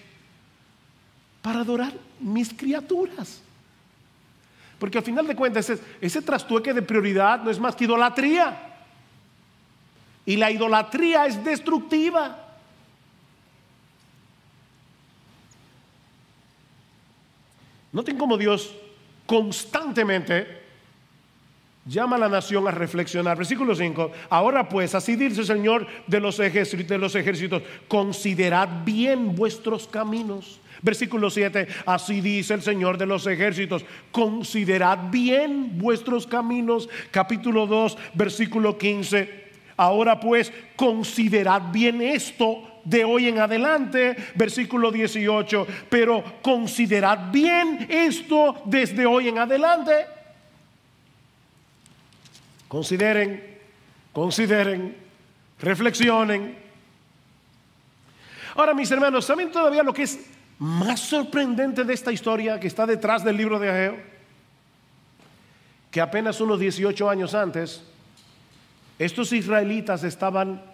[1.41, 3.41] para adorar mis criaturas.
[4.78, 8.74] Porque al final de cuentas ese, ese trastueque de prioridad no es más que idolatría.
[10.26, 12.43] Y la idolatría es destructiva.
[17.94, 18.74] Noten cómo Dios
[19.28, 20.64] constantemente
[21.86, 23.38] llama a la nación a reflexionar.
[23.38, 24.12] Versículo 5.
[24.30, 29.88] Ahora pues, así dice el Señor de los ejércitos, de los ejércitos, considerad bien vuestros
[29.88, 30.60] caminos.
[30.82, 36.89] Versículo 7, así dice el Señor de los ejércitos, considerad bien vuestros caminos.
[37.12, 39.44] Capítulo 2, versículo 15,
[39.78, 48.62] ahora pues, considerad bien esto de hoy en adelante, versículo 18, pero considerad bien esto
[48.66, 50.06] desde hoy en adelante.
[52.68, 53.60] Consideren,
[54.12, 54.98] consideren,
[55.60, 56.58] reflexionen.
[58.56, 60.20] Ahora, mis hermanos, ¿saben todavía lo que es
[60.60, 63.98] más sorprendente de esta historia que está detrás del libro de Ageo?
[65.90, 67.84] Que apenas unos 18 años antes,
[69.00, 70.72] estos israelitas estaban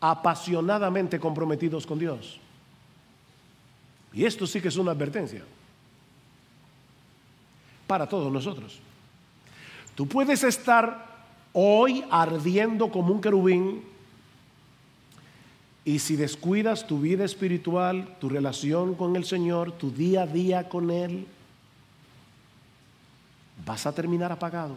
[0.00, 2.40] apasionadamente comprometidos con Dios.
[4.12, 5.44] Y esto sí que es una advertencia
[7.86, 8.78] para todos nosotros.
[9.94, 11.06] Tú puedes estar
[11.52, 13.82] hoy ardiendo como un querubín
[15.84, 20.68] y si descuidas tu vida espiritual, tu relación con el Señor, tu día a día
[20.68, 21.26] con Él,
[23.64, 24.76] vas a terminar apagado.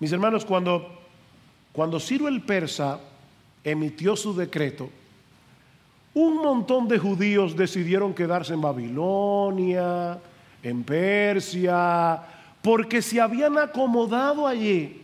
[0.00, 0.98] Mis hermanos, cuando,
[1.72, 2.98] cuando Ciro el persa
[3.62, 4.88] emitió su decreto,
[6.14, 10.18] un montón de judíos decidieron quedarse en Babilonia,
[10.62, 12.18] en Persia,
[12.62, 15.02] porque se habían acomodado allí.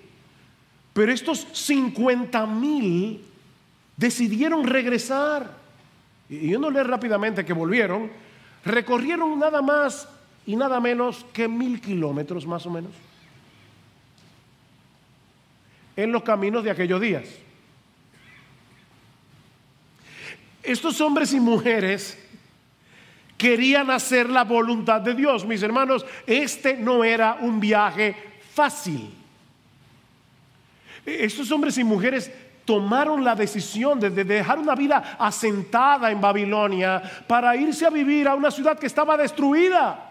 [0.95, 3.23] Pero estos 50 mil
[3.99, 5.51] decidieron regresar.
[6.31, 8.11] Y yo no leo rápidamente que volvieron.
[8.65, 10.09] Recorrieron nada más
[10.47, 12.93] y nada menos que mil kilómetros más o menos
[15.97, 17.25] en los caminos de aquellos días.
[20.63, 22.19] Estos hombres y mujeres
[23.39, 25.45] querían hacer la voluntad de Dios.
[25.45, 28.17] Mis hermanos, este no era un viaje
[28.53, 29.13] fácil.
[31.05, 32.33] Estos hombres y mujeres
[32.65, 38.35] tomaron la decisión de, dejar una vida asentada en Babilonia para irse a vivir a
[38.35, 40.03] una ciudad que estaba destruida.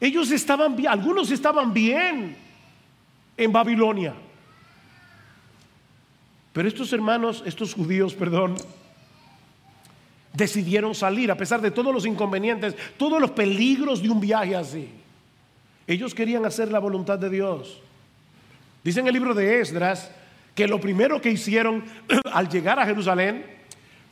[0.00, 2.43] Ellos estaban algunos estaban bien
[3.36, 4.14] en Babilonia.
[6.52, 8.56] Pero estos hermanos, estos judíos, perdón,
[10.32, 14.88] decidieron salir a pesar de todos los inconvenientes, todos los peligros de un viaje así.
[15.86, 17.80] Ellos querían hacer la voluntad de Dios.
[18.82, 20.10] Dice en el libro de Esdras
[20.54, 21.84] que lo primero que hicieron
[22.32, 23.46] al llegar a Jerusalén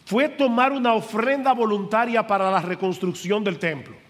[0.05, 4.02] fue tomar una ofrenda voluntaria para la reconstrucción del templo.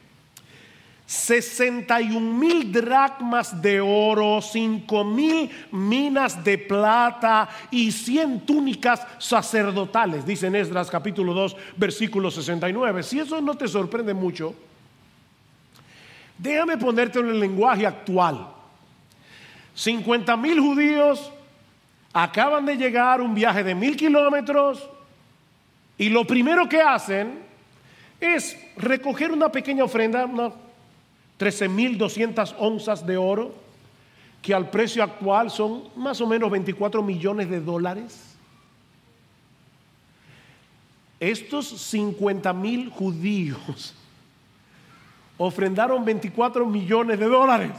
[1.12, 10.46] 61 mil dracmas de oro, 5 mil minas de plata y 100 túnicas sacerdotales, dice
[10.46, 13.02] en Esdras capítulo 2, versículo 69.
[13.02, 14.54] Si eso no te sorprende mucho,
[16.38, 18.48] déjame ponerte en el lenguaje actual.
[19.74, 21.30] 50 mil judíos
[22.14, 24.88] acaban de llegar un viaje de mil kilómetros
[25.98, 27.38] y lo primero que hacen
[28.18, 30.26] es recoger una pequeña ofrenda,
[31.42, 33.52] 13.200 onzas de oro,
[34.40, 38.36] que al precio actual son más o menos 24 millones de dólares.
[41.18, 43.92] Estos 50 mil judíos
[45.36, 47.72] ofrendaron 24 millones de dólares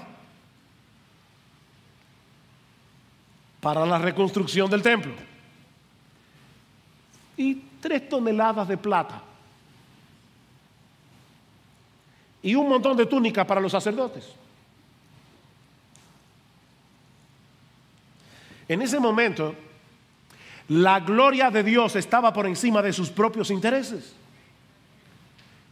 [3.62, 5.14] para la reconstrucción del templo
[7.38, 9.24] y tres toneladas de plata
[12.44, 14.26] y un montón de túnicas para los sacerdotes.
[18.68, 19.56] En ese momento,
[20.68, 24.14] la gloria de Dios estaba por encima de sus propios intereses.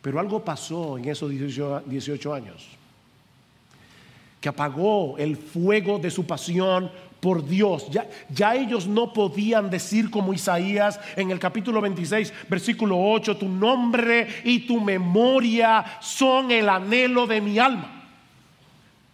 [0.02, 2.68] Pero algo pasó en esos 18, años
[4.40, 6.90] que apagó el fuego de su pasión
[7.22, 7.88] por Dios.
[7.90, 14.28] Ya, ellos no podían decir como Isaías en el capítulo 26, versículo 8, tu nombre
[14.44, 18.10] y tu memoria son el anhelo de mi alma.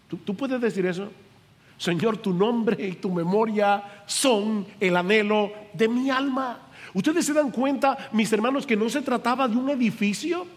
[0.07, 1.11] ¿Tú, tú puedes decir eso?
[1.77, 6.61] Señor, tu nombre y tu memoria son el anhelo de mi alma.
[6.93, 10.47] Ustedes se dan cuenta, mis hermanos, que no se trataba de un edificio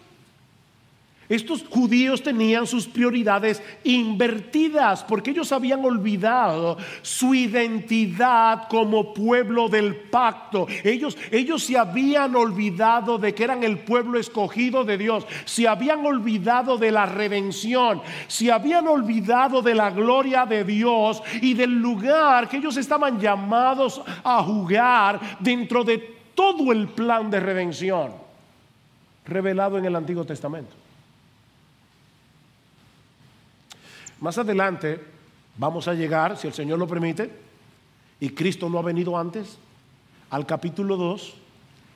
[1.35, 9.95] estos judíos tenían sus prioridades invertidas porque ellos habían olvidado su identidad como pueblo del
[9.95, 10.67] pacto.
[10.83, 15.25] Ellos, ellos se habían olvidado de que eran el pueblo escogido de Dios.
[15.45, 18.01] Se habían olvidado de la redención.
[18.27, 24.01] Se habían olvidado de la gloria de Dios y del lugar que ellos estaban llamados
[24.23, 25.97] a jugar dentro de
[26.35, 28.11] todo el plan de redención
[29.25, 30.80] revelado en el Antiguo Testamento.
[34.21, 35.03] Más adelante
[35.57, 37.29] vamos a llegar, si el Señor lo permite,
[38.19, 39.57] y Cristo no ha venido antes,
[40.29, 41.33] al capítulo 2,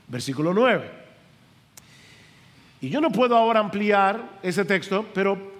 [0.08, 0.92] versículo 9.
[2.82, 5.55] Y yo no puedo ahora ampliar ese texto, pero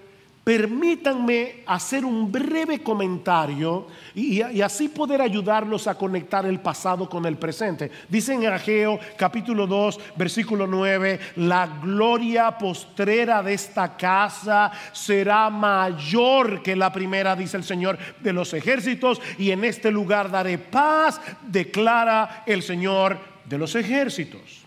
[0.46, 7.36] Permítanme hacer un breve comentario y, así poder ayudarlos a conectar el pasado con el
[7.36, 7.90] presente.
[8.08, 16.62] Dice en Ageo capítulo 2, versículo 9, la gloria postrera de esta casa será mayor
[16.62, 21.20] que la primera, dice el Señor de los ejércitos, y en este lugar daré paz,
[21.42, 24.62] declara el Señor de los ejércitos.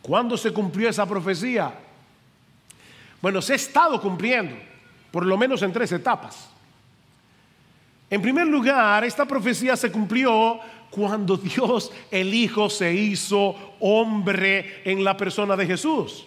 [0.00, 1.89] ¿Cuándo se cumplió esa profecía?
[3.20, 4.56] Bueno, se ha estado cumpliendo,
[5.10, 6.48] por lo menos en tres etapas.
[8.08, 10.58] En primer lugar, esta profecía se cumplió
[10.90, 16.26] cuando Dios el Hijo se hizo hombre en la persona de Jesús.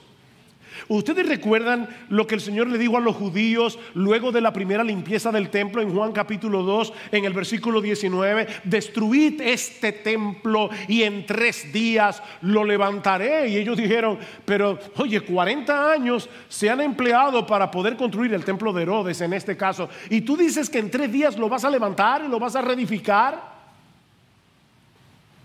[0.88, 4.84] Ustedes recuerdan lo que el Señor le dijo a los judíos luego de la primera
[4.84, 11.03] limpieza del templo en Juan capítulo 2, en el versículo 19, destruid este templo y
[11.03, 13.47] en tres días lo levantaré.
[13.49, 18.74] Y ellos dijeron, pero oye, 40 años se han empleado para poder construir el templo
[18.74, 19.89] de Herodes en este caso.
[20.09, 22.61] Y tú dices que en tres días lo vas a levantar y lo vas a
[22.61, 23.53] reedificar.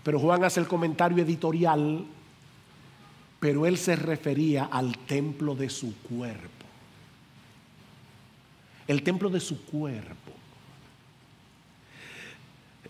[0.03, 2.05] Pero Juan hace el comentario editorial
[3.39, 6.65] pero él se refería al templo de su cuerpo.
[8.87, 10.33] El templo de su cuerpo.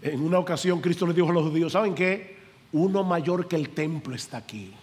[0.01, 2.37] En una ocasión Cristo le dijo a los judíos, ¿saben qué?
[2.71, 4.73] Uno mayor que el templo está aquí.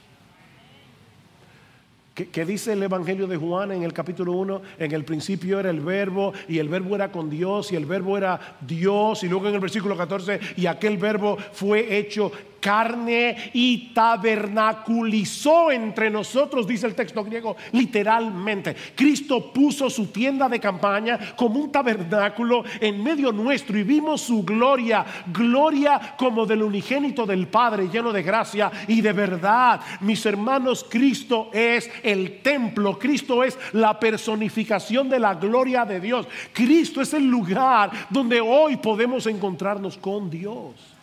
[2.14, 4.62] ¿Qué, dice el Evangelio de Juan en el capítulo 1?
[4.78, 8.16] En el principio era el verbo y el verbo era con Dios y el verbo
[8.16, 12.32] era Dios y luego en el versículo 14 y aquel verbo fue hecho
[12.66, 18.74] carne y tabernaculizó entre nosotros, dice el texto griego, literalmente.
[18.96, 24.42] Cristo puso su tienda de campaña como un tabernáculo en medio nuestro y vimos su
[24.42, 29.80] gloria, gloria como del unigénito del Padre, lleno de gracia y de verdad.
[30.00, 36.26] Mis hermanos, Cristo es el templo, Cristo es la personificación de la gloria de Dios.
[36.52, 40.95] Cristo es el lugar donde hoy podemos encontrarnos con Dios.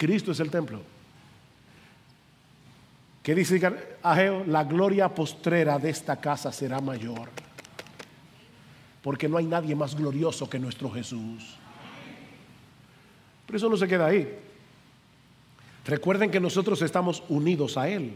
[0.00, 0.80] Cristo es el templo.
[3.22, 3.60] ¿Qué dice
[4.02, 4.44] Ageo?
[4.46, 7.28] La gloria postrera de esta casa será mayor.
[9.02, 11.54] Porque no hay nadie más glorioso que nuestro Jesús.
[13.44, 14.26] Pero eso no se queda ahí.
[15.84, 18.14] Recuerden que nosotros estamos unidos a Él.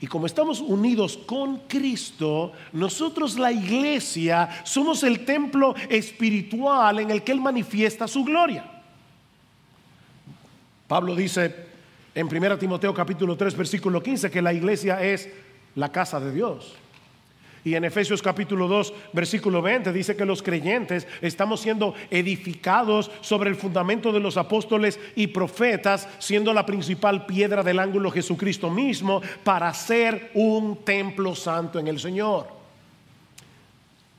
[0.00, 7.24] Y como estamos unidos con Cristo, nosotros la iglesia somos el templo espiritual en el
[7.24, 8.75] que Él manifiesta su gloria.
[10.88, 11.54] Pablo dice
[12.14, 15.28] en 1 Timoteo capítulo 3 versículo 15 que la iglesia es
[15.74, 16.74] la casa de Dios.
[17.66, 23.50] Y en Efesios capítulo 2, versículo 20, dice que los creyentes estamos siendo edificados sobre
[23.50, 29.20] el fundamento de los apóstoles y profetas, siendo la principal piedra del ángulo Jesucristo mismo,
[29.42, 32.46] para ser un templo santo en el Señor.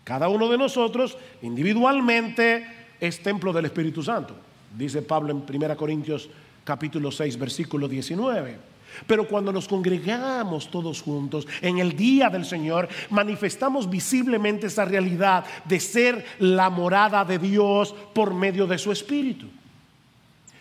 [0.03, 2.68] Cada uno de nosotros individualmente
[2.99, 4.36] es templo del Espíritu Santo,
[4.78, 6.30] dice Pablo en 1 Corintios
[6.68, 8.57] capítulo 6, versículo 19.
[9.07, 15.45] Pero cuando nos congregamos todos juntos en el día del Señor, manifestamos visiblemente esa realidad
[15.63, 19.47] de ser la morada de Dios por medio de su Espíritu.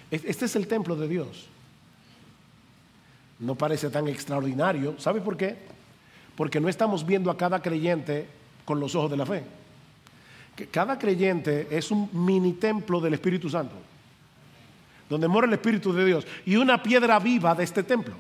[0.09, 1.47] Este es el templo de Dios.
[3.41, 4.95] No parece tan extraordinario.
[5.01, 5.57] ¿Sabe por qué?
[6.37, 8.29] Porque no estamos viendo a cada creyente
[8.65, 9.43] con los ojos de la fe.
[10.71, 13.75] Cada creyente es un mini templo del Espíritu Santo
[15.09, 18.15] donde mora el Espíritu de Dios, y una piedra viva de este templo.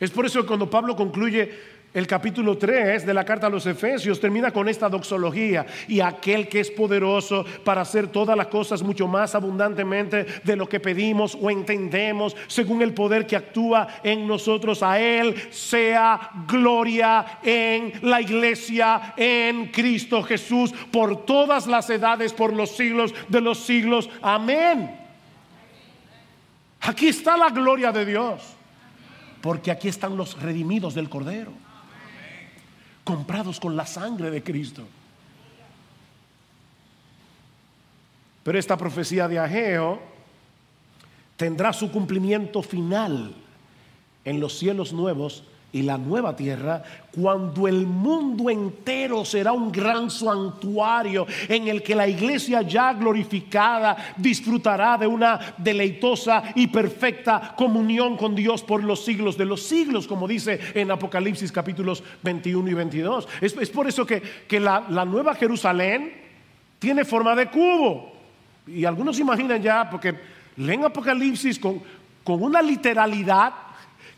[0.00, 3.66] Es por eso que cuando Pablo concluye el capítulo 3 de la carta a los
[3.66, 8.80] Efesios termina con esta doxología y aquel que es poderoso para hacer todas las cosas
[8.82, 14.28] mucho más abundantemente de lo que pedimos o entendemos según el poder que actúa en
[14.28, 14.84] nosotros.
[14.84, 22.52] A Él sea gloria en la iglesia, en Cristo Jesús, por todas las edades, por
[22.52, 24.08] los siglos de los siglos.
[24.22, 24.96] Amén.
[26.82, 28.42] Aquí está la gloria de Dios,
[29.40, 31.69] porque aquí están los redimidos del Cordero
[33.04, 34.84] comprados con la sangre de Cristo.
[38.42, 40.00] Pero esta profecía de Ageo
[41.36, 43.34] tendrá su cumplimiento final
[44.24, 46.82] en los cielos nuevos y la nueva tierra,
[47.14, 54.14] cuando el mundo entero será un gran santuario en el que la iglesia ya glorificada
[54.16, 60.08] disfrutará de una deleitosa y perfecta comunión con Dios por los siglos de los siglos,
[60.08, 63.28] como dice en Apocalipsis capítulos 21 y 22.
[63.40, 64.22] Es, por eso que,
[64.60, 66.12] la, la, nueva Jerusalén
[66.78, 68.12] tiene forma de cubo.
[68.66, 70.14] Y algunos imaginan ya, porque
[70.56, 71.80] leen Apocalipsis con,
[72.24, 73.69] con una literalidad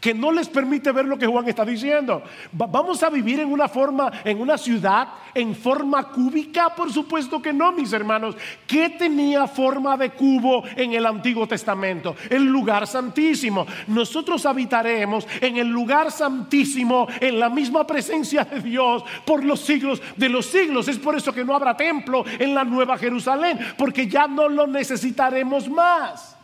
[0.02, 2.24] que no les permite ver lo que Juan está diciendo.
[2.50, 6.74] ¿Vamos a vivir en una forma, en una ciudad, en forma cúbica?
[6.74, 8.36] Por supuesto que no, mis hermanos.
[8.66, 12.16] ¿Qué tenía forma de cubo en el Antiguo Testamento?
[12.28, 13.64] El lugar santísimo.
[13.86, 20.02] Nosotros habitaremos en el lugar santísimo, en la misma presencia de Dios por los siglos
[20.16, 20.88] de los siglos.
[20.88, 24.66] Es por eso que no habrá templo en la Nueva Jerusalén, porque ya no lo
[24.66, 26.41] necesitaremos más.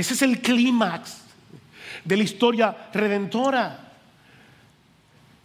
[0.00, 1.18] Ese es el clímax
[2.04, 3.92] de la historia redentora.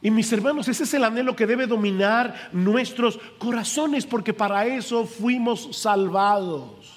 [0.02, 5.06] Y mis hermanos, ese es el anhelo que debe dominar nuestros corazones, porque para eso
[5.06, 6.94] fuimos salvados.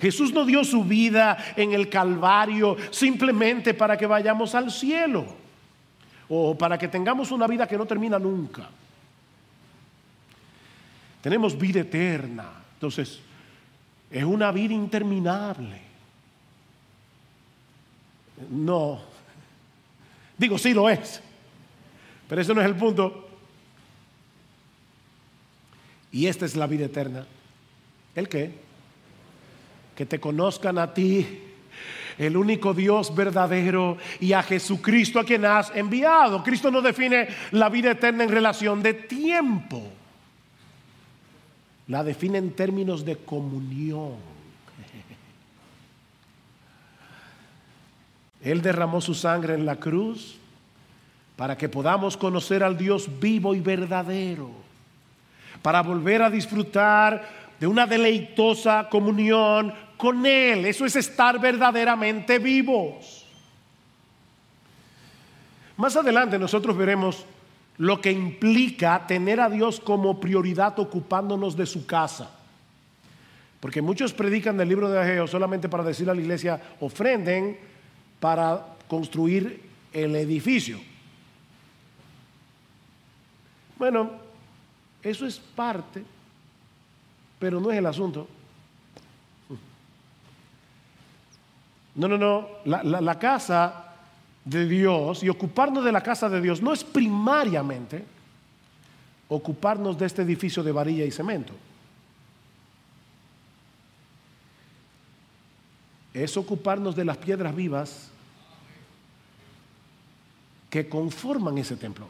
[0.00, 5.26] Jesús no dio su vida en el Calvario simplemente para que vayamos al cielo
[6.28, 8.68] o para que tengamos una vida que no termina nunca.
[11.20, 12.52] Tenemos vida eterna.
[12.74, 13.18] Entonces,
[14.08, 15.87] es una vida interminable.
[18.50, 19.00] No.
[20.36, 21.20] Digo, sí lo es.
[22.28, 23.28] Pero ese no es el punto.
[26.12, 27.26] Y esta es la vida eterna.
[28.14, 28.52] ¿El qué?
[29.94, 31.26] Que te conozcan a ti,
[32.18, 36.42] el único Dios verdadero, y a Jesucristo a quien has enviado.
[36.42, 39.82] Cristo no define la vida eterna en relación de tiempo.
[41.88, 44.37] La define en términos de comunión.
[48.42, 50.38] Él derramó su sangre en la cruz
[51.36, 54.50] para que podamos conocer al Dios vivo y verdadero,
[55.62, 57.28] para volver a disfrutar
[57.58, 60.66] de una deleitosa comunión con Él.
[60.66, 63.24] Eso es estar verdaderamente vivos.
[65.76, 67.24] Más adelante nosotros veremos
[67.76, 72.30] lo que implica tener a Dios como prioridad ocupándonos de su casa.
[73.60, 77.58] Porque muchos predican del libro de Ageo solamente para decirle a la iglesia, ofrenden
[78.20, 79.62] para construir
[79.92, 80.78] el edificio.
[83.78, 84.10] Bueno,
[85.02, 86.02] eso es parte,
[87.38, 88.26] pero no es el asunto.
[91.94, 93.84] No, no, no, la, la casa
[94.44, 98.04] de Dios y ocuparnos de la casa de Dios no es primariamente
[99.28, 101.52] ocuparnos de este edificio de varilla y cemento.
[106.18, 108.08] Es ocuparnos de las piedras vivas
[110.68, 112.08] que conforman ese templo,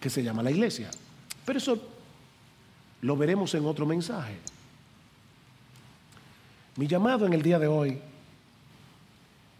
[0.00, 0.90] que se llama la iglesia.
[1.46, 1.78] Pero eso
[3.00, 4.36] lo veremos en otro mensaje.
[6.76, 7.98] Mi llamado en el día de hoy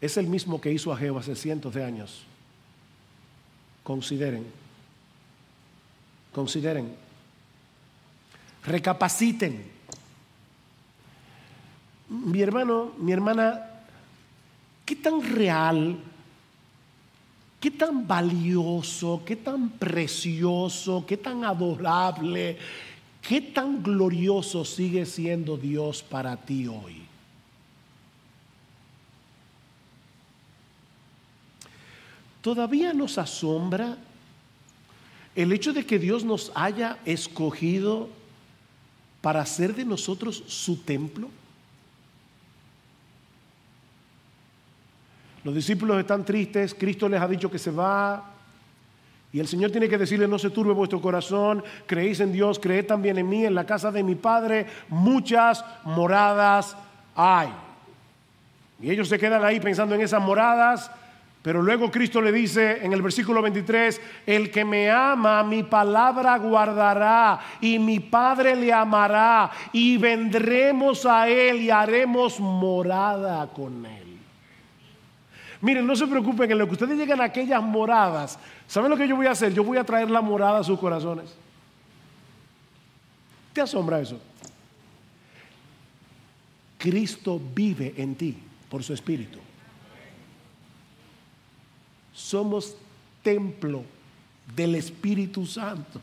[0.00, 2.24] es el mismo que hizo a Jehová hace cientos de años.
[3.82, 4.44] Consideren,
[6.32, 6.94] consideren,
[8.66, 9.73] recapaciten.
[12.08, 13.60] Mi hermano, mi hermana,
[14.84, 15.96] ¿qué tan real,
[17.60, 22.58] qué tan valioso, qué tan precioso, qué tan adorable,
[23.26, 27.02] qué tan glorioso sigue siendo Dios para ti hoy?
[32.42, 33.96] Todavía nos asombra
[35.34, 38.10] el hecho de que Dios nos haya escogido
[39.22, 41.30] para hacer de nosotros su templo.
[45.44, 48.30] Los discípulos están tristes, Cristo les ha dicho que se va,
[49.32, 52.86] y el Señor tiene que decirle, no se turbe vuestro corazón, creéis en Dios, creed
[52.86, 56.76] también en mí, en la casa de mi Padre muchas moradas
[57.14, 57.48] hay.
[58.80, 60.90] Y ellos se quedan ahí pensando en esas moradas
[61.44, 66.38] pero luego Cristo le dice en el versículo 23, el que me ama, mi palabra
[66.38, 74.03] guardará y mi Padre le amará y vendremos a él y haremos morada con él.
[75.64, 78.38] Miren, no se preocupen, en lo que ustedes llegan a aquellas moradas,
[78.68, 79.52] ¿saben lo que yo voy a hacer?
[79.52, 81.34] Yo voy a traer la morada a sus corazones.
[83.52, 84.20] ¿Te asombra eso?
[86.78, 88.36] Cristo vive en ti
[88.68, 89.38] por su espíritu
[92.14, 92.76] somos
[93.22, 93.84] templo
[94.54, 96.00] del Espíritu Santo.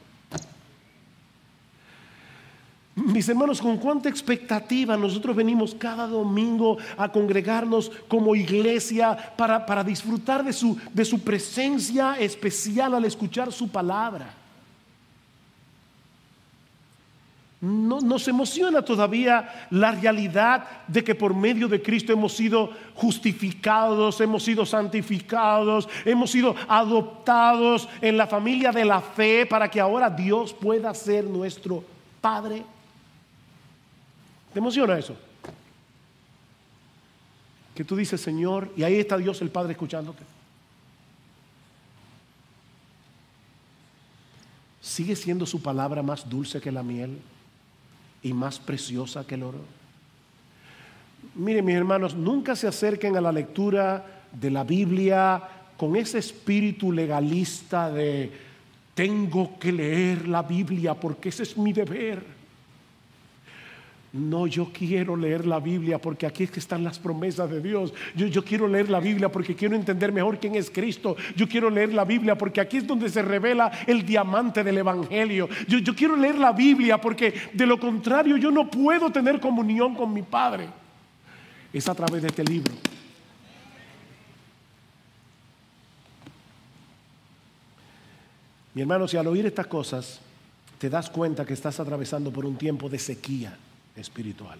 [3.06, 9.84] Mis hermanos, con cuánta expectativa nosotros venimos cada domingo a congregarnos como iglesia para, para
[9.84, 14.36] disfrutar de su, de su presencia especial al escuchar su palabra.
[17.62, 24.20] No, nos emociona todavía la realidad de que por medio de Cristo hemos sido justificados,
[24.20, 30.10] hemos sido santificados, hemos sido adoptados en la familia de la fe para que ahora
[30.10, 31.84] Dios pueda ser nuestro
[32.20, 32.64] Padre.
[34.54, 35.16] ¿Te emociona eso?
[37.76, 40.24] Que tú dices, Señor, y ahí está Dios el Padre escuchándote.
[44.82, 47.20] ¿Sigue siendo su palabra más dulce que la miel?
[48.24, 49.60] y más preciosa que el oro.
[51.36, 55.41] Miren mis hermanos, nunca se acerquen a la lectura de la Biblia
[55.78, 58.32] con ese espíritu legalista de
[58.93, 62.40] tengo que leer la Biblia porque ese es mi deber.
[64.14, 67.93] No, yo quiero leer la Biblia porque aquí es que están las promesas de Dios.
[68.14, 71.16] Yo, yo, quiero leer la Biblia porque quiero entender mejor quién es Cristo.
[71.38, 75.47] Yo quiero leer la Biblia porque aquí es donde se revela el diamante del Evangelio.
[75.66, 79.95] Yo, yo quiero leer la Biblia porque de lo contrario yo no puedo tener comunión
[79.95, 80.68] con mi Padre.
[81.72, 82.74] es a través de este libro.
[88.74, 90.20] Mi hermano, si al oír estas cosas
[90.80, 93.57] te das cuenta que estás atravesando por un tiempo de sequía
[93.95, 94.59] espiritual,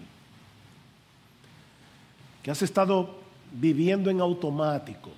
[2.42, 3.18] que has estado
[3.52, 5.10] viviendo en automático,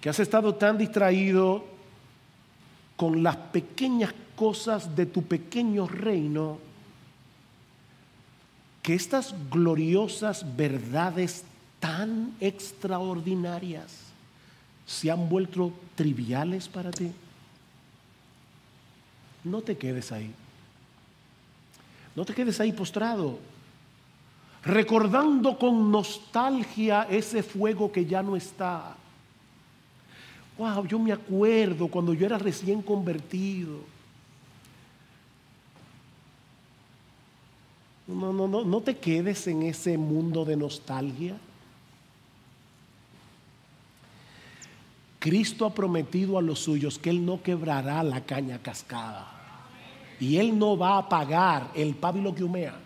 [0.00, 1.64] que has estado tan distraído
[2.96, 6.58] con las pequeñas cosas de tu pequeño reino,
[8.82, 11.44] que estas gloriosas verdades
[11.80, 14.04] tan extraordinarias
[14.86, 17.10] se han vuelto triviales para ti.
[19.42, 20.34] No te quedes ahí.
[22.14, 23.38] No te quedes ahí postrado,
[24.62, 28.96] recordando con nostalgia ese fuego que ya no está.
[30.56, 33.80] Wow, yo me acuerdo cuando yo era recién convertido.
[38.06, 41.36] No, no, no, no te quedes en ese mundo de nostalgia.
[45.18, 49.33] Cristo ha prometido a los suyos que Él no quebrará la caña cascada.
[50.20, 52.83] Y Él no va a apagar el pábilo que humea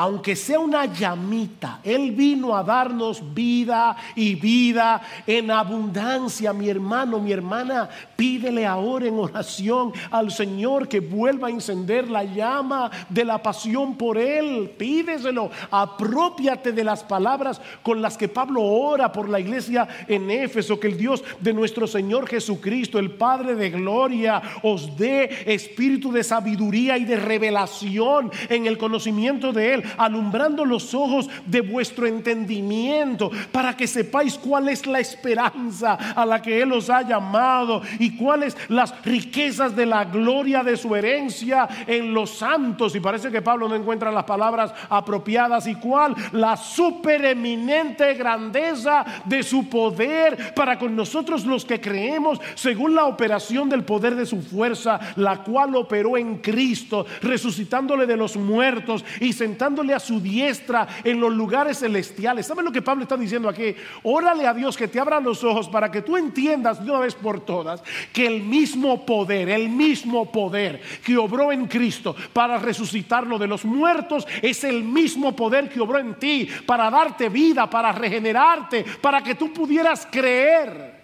[0.00, 6.54] aunque sea una llamita, Él vino a darnos vida y vida en abundancia.
[6.54, 7.86] Mi hermano, mi hermana,
[8.16, 13.94] pídele ahora en oración al Señor que vuelva a encender la llama de la pasión
[13.96, 14.70] por Él.
[14.78, 20.80] Pídeselo, apropiate de las palabras con las que Pablo ora por la iglesia en Éfeso,
[20.80, 26.24] que el Dios de nuestro Señor Jesucristo, el Padre de gloria, os dé espíritu de
[26.24, 33.30] sabiduría y de revelación en el conocimiento de Él alumbrando los ojos de vuestro entendimiento,
[33.52, 38.16] para que sepáis cuál es la esperanza a la que Él os ha llamado y
[38.16, 42.94] cuáles las riquezas de la gloria de su herencia en los santos.
[42.94, 45.66] Y parece que Pablo no encuentra las palabras apropiadas.
[45.66, 46.14] ¿Y cuál?
[46.32, 53.68] La supereminente grandeza de su poder para con nosotros los que creemos según la operación
[53.68, 59.32] del poder de su fuerza, la cual operó en Cristo, resucitándole de los muertos y
[59.32, 62.46] sentando a su diestra en los lugares celestiales.
[62.46, 63.74] ¿Saben lo que Pablo está diciendo aquí?
[64.02, 67.14] Órale a Dios que te abra los ojos para que tú entiendas de una vez
[67.14, 73.38] por todas que el mismo poder, el mismo poder que obró en Cristo para resucitarlo
[73.38, 77.92] de los muertos es el mismo poder que obró en ti para darte vida, para
[77.92, 81.00] regenerarte, para que tú pudieras creer.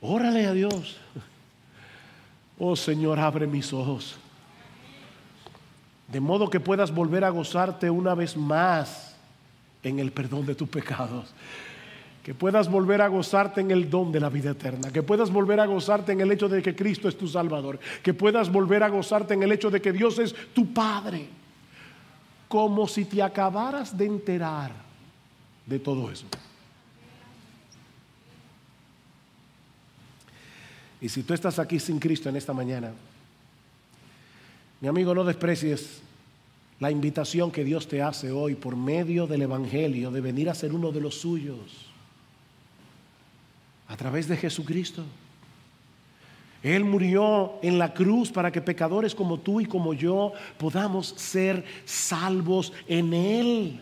[0.00, 1.00] Órale a Dios.
[2.58, 4.18] Oh Señor, abre mis ojos.
[6.08, 9.14] De modo que puedas volver a gozarte una vez más
[9.82, 11.32] en el perdón de tus pecados.
[12.24, 14.90] Que puedas volver a gozarte en el don de la vida eterna.
[14.90, 17.78] Que puedas volver a gozarte en el hecho de que Cristo es tu Salvador.
[18.02, 21.28] Que puedas volver a gozarte en el hecho de que Dios es tu Padre.
[22.48, 24.72] Como si te acabaras de enterar
[25.64, 26.26] de todo eso.
[31.00, 32.92] Y si tú estás aquí sin Cristo en esta mañana,
[34.80, 36.00] mi amigo, no desprecies
[36.80, 40.72] la invitación que Dios te hace hoy por medio del Evangelio de venir a ser
[40.72, 41.86] uno de los suyos
[43.88, 45.04] a través de Jesucristo.
[46.62, 51.64] Él murió en la cruz para que pecadores como tú y como yo podamos ser
[51.84, 53.80] salvos en Él.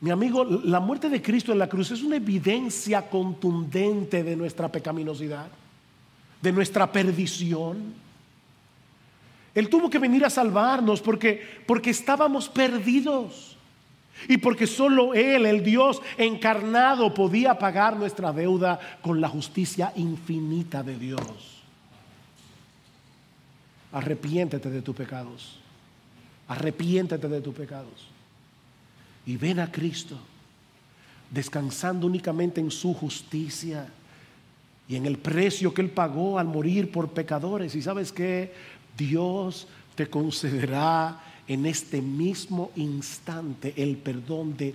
[0.00, 4.70] Mi amigo, la muerte de Cristo en la cruz es una evidencia contundente de nuestra
[4.70, 5.48] pecaminosidad
[6.46, 7.92] de nuestra perdición.
[9.52, 13.56] Él tuvo que venir a salvarnos porque, porque estábamos perdidos.
[14.28, 20.84] Y porque solo Él, el Dios encarnado, podía pagar nuestra deuda con la justicia infinita
[20.84, 21.64] de Dios.
[23.90, 25.58] Arrepiéntete de tus pecados.
[26.46, 28.06] Arrepiéntete de tus pecados.
[29.26, 30.16] Y ven a Cristo,
[31.28, 33.88] descansando únicamente en su justicia
[34.88, 37.74] y en el precio que Él pagó al morir por pecadores.
[37.74, 38.52] Y sabes que
[38.96, 44.74] Dios te concederá en este mismo instante el perdón de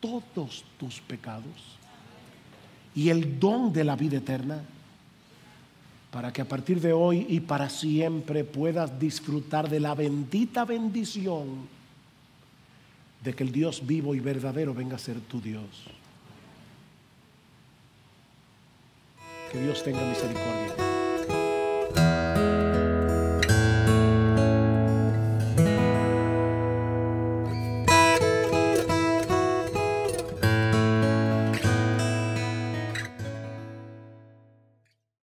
[0.00, 1.76] todos tus pecados
[2.94, 4.62] y el don de la vida eterna
[6.10, 11.68] para que a partir de hoy y para siempre puedas disfrutar de la bendita bendición
[13.22, 15.64] de que el Dios vivo y verdadero venga a ser tu Dios.
[19.60, 20.95] Dios tenga misericordia.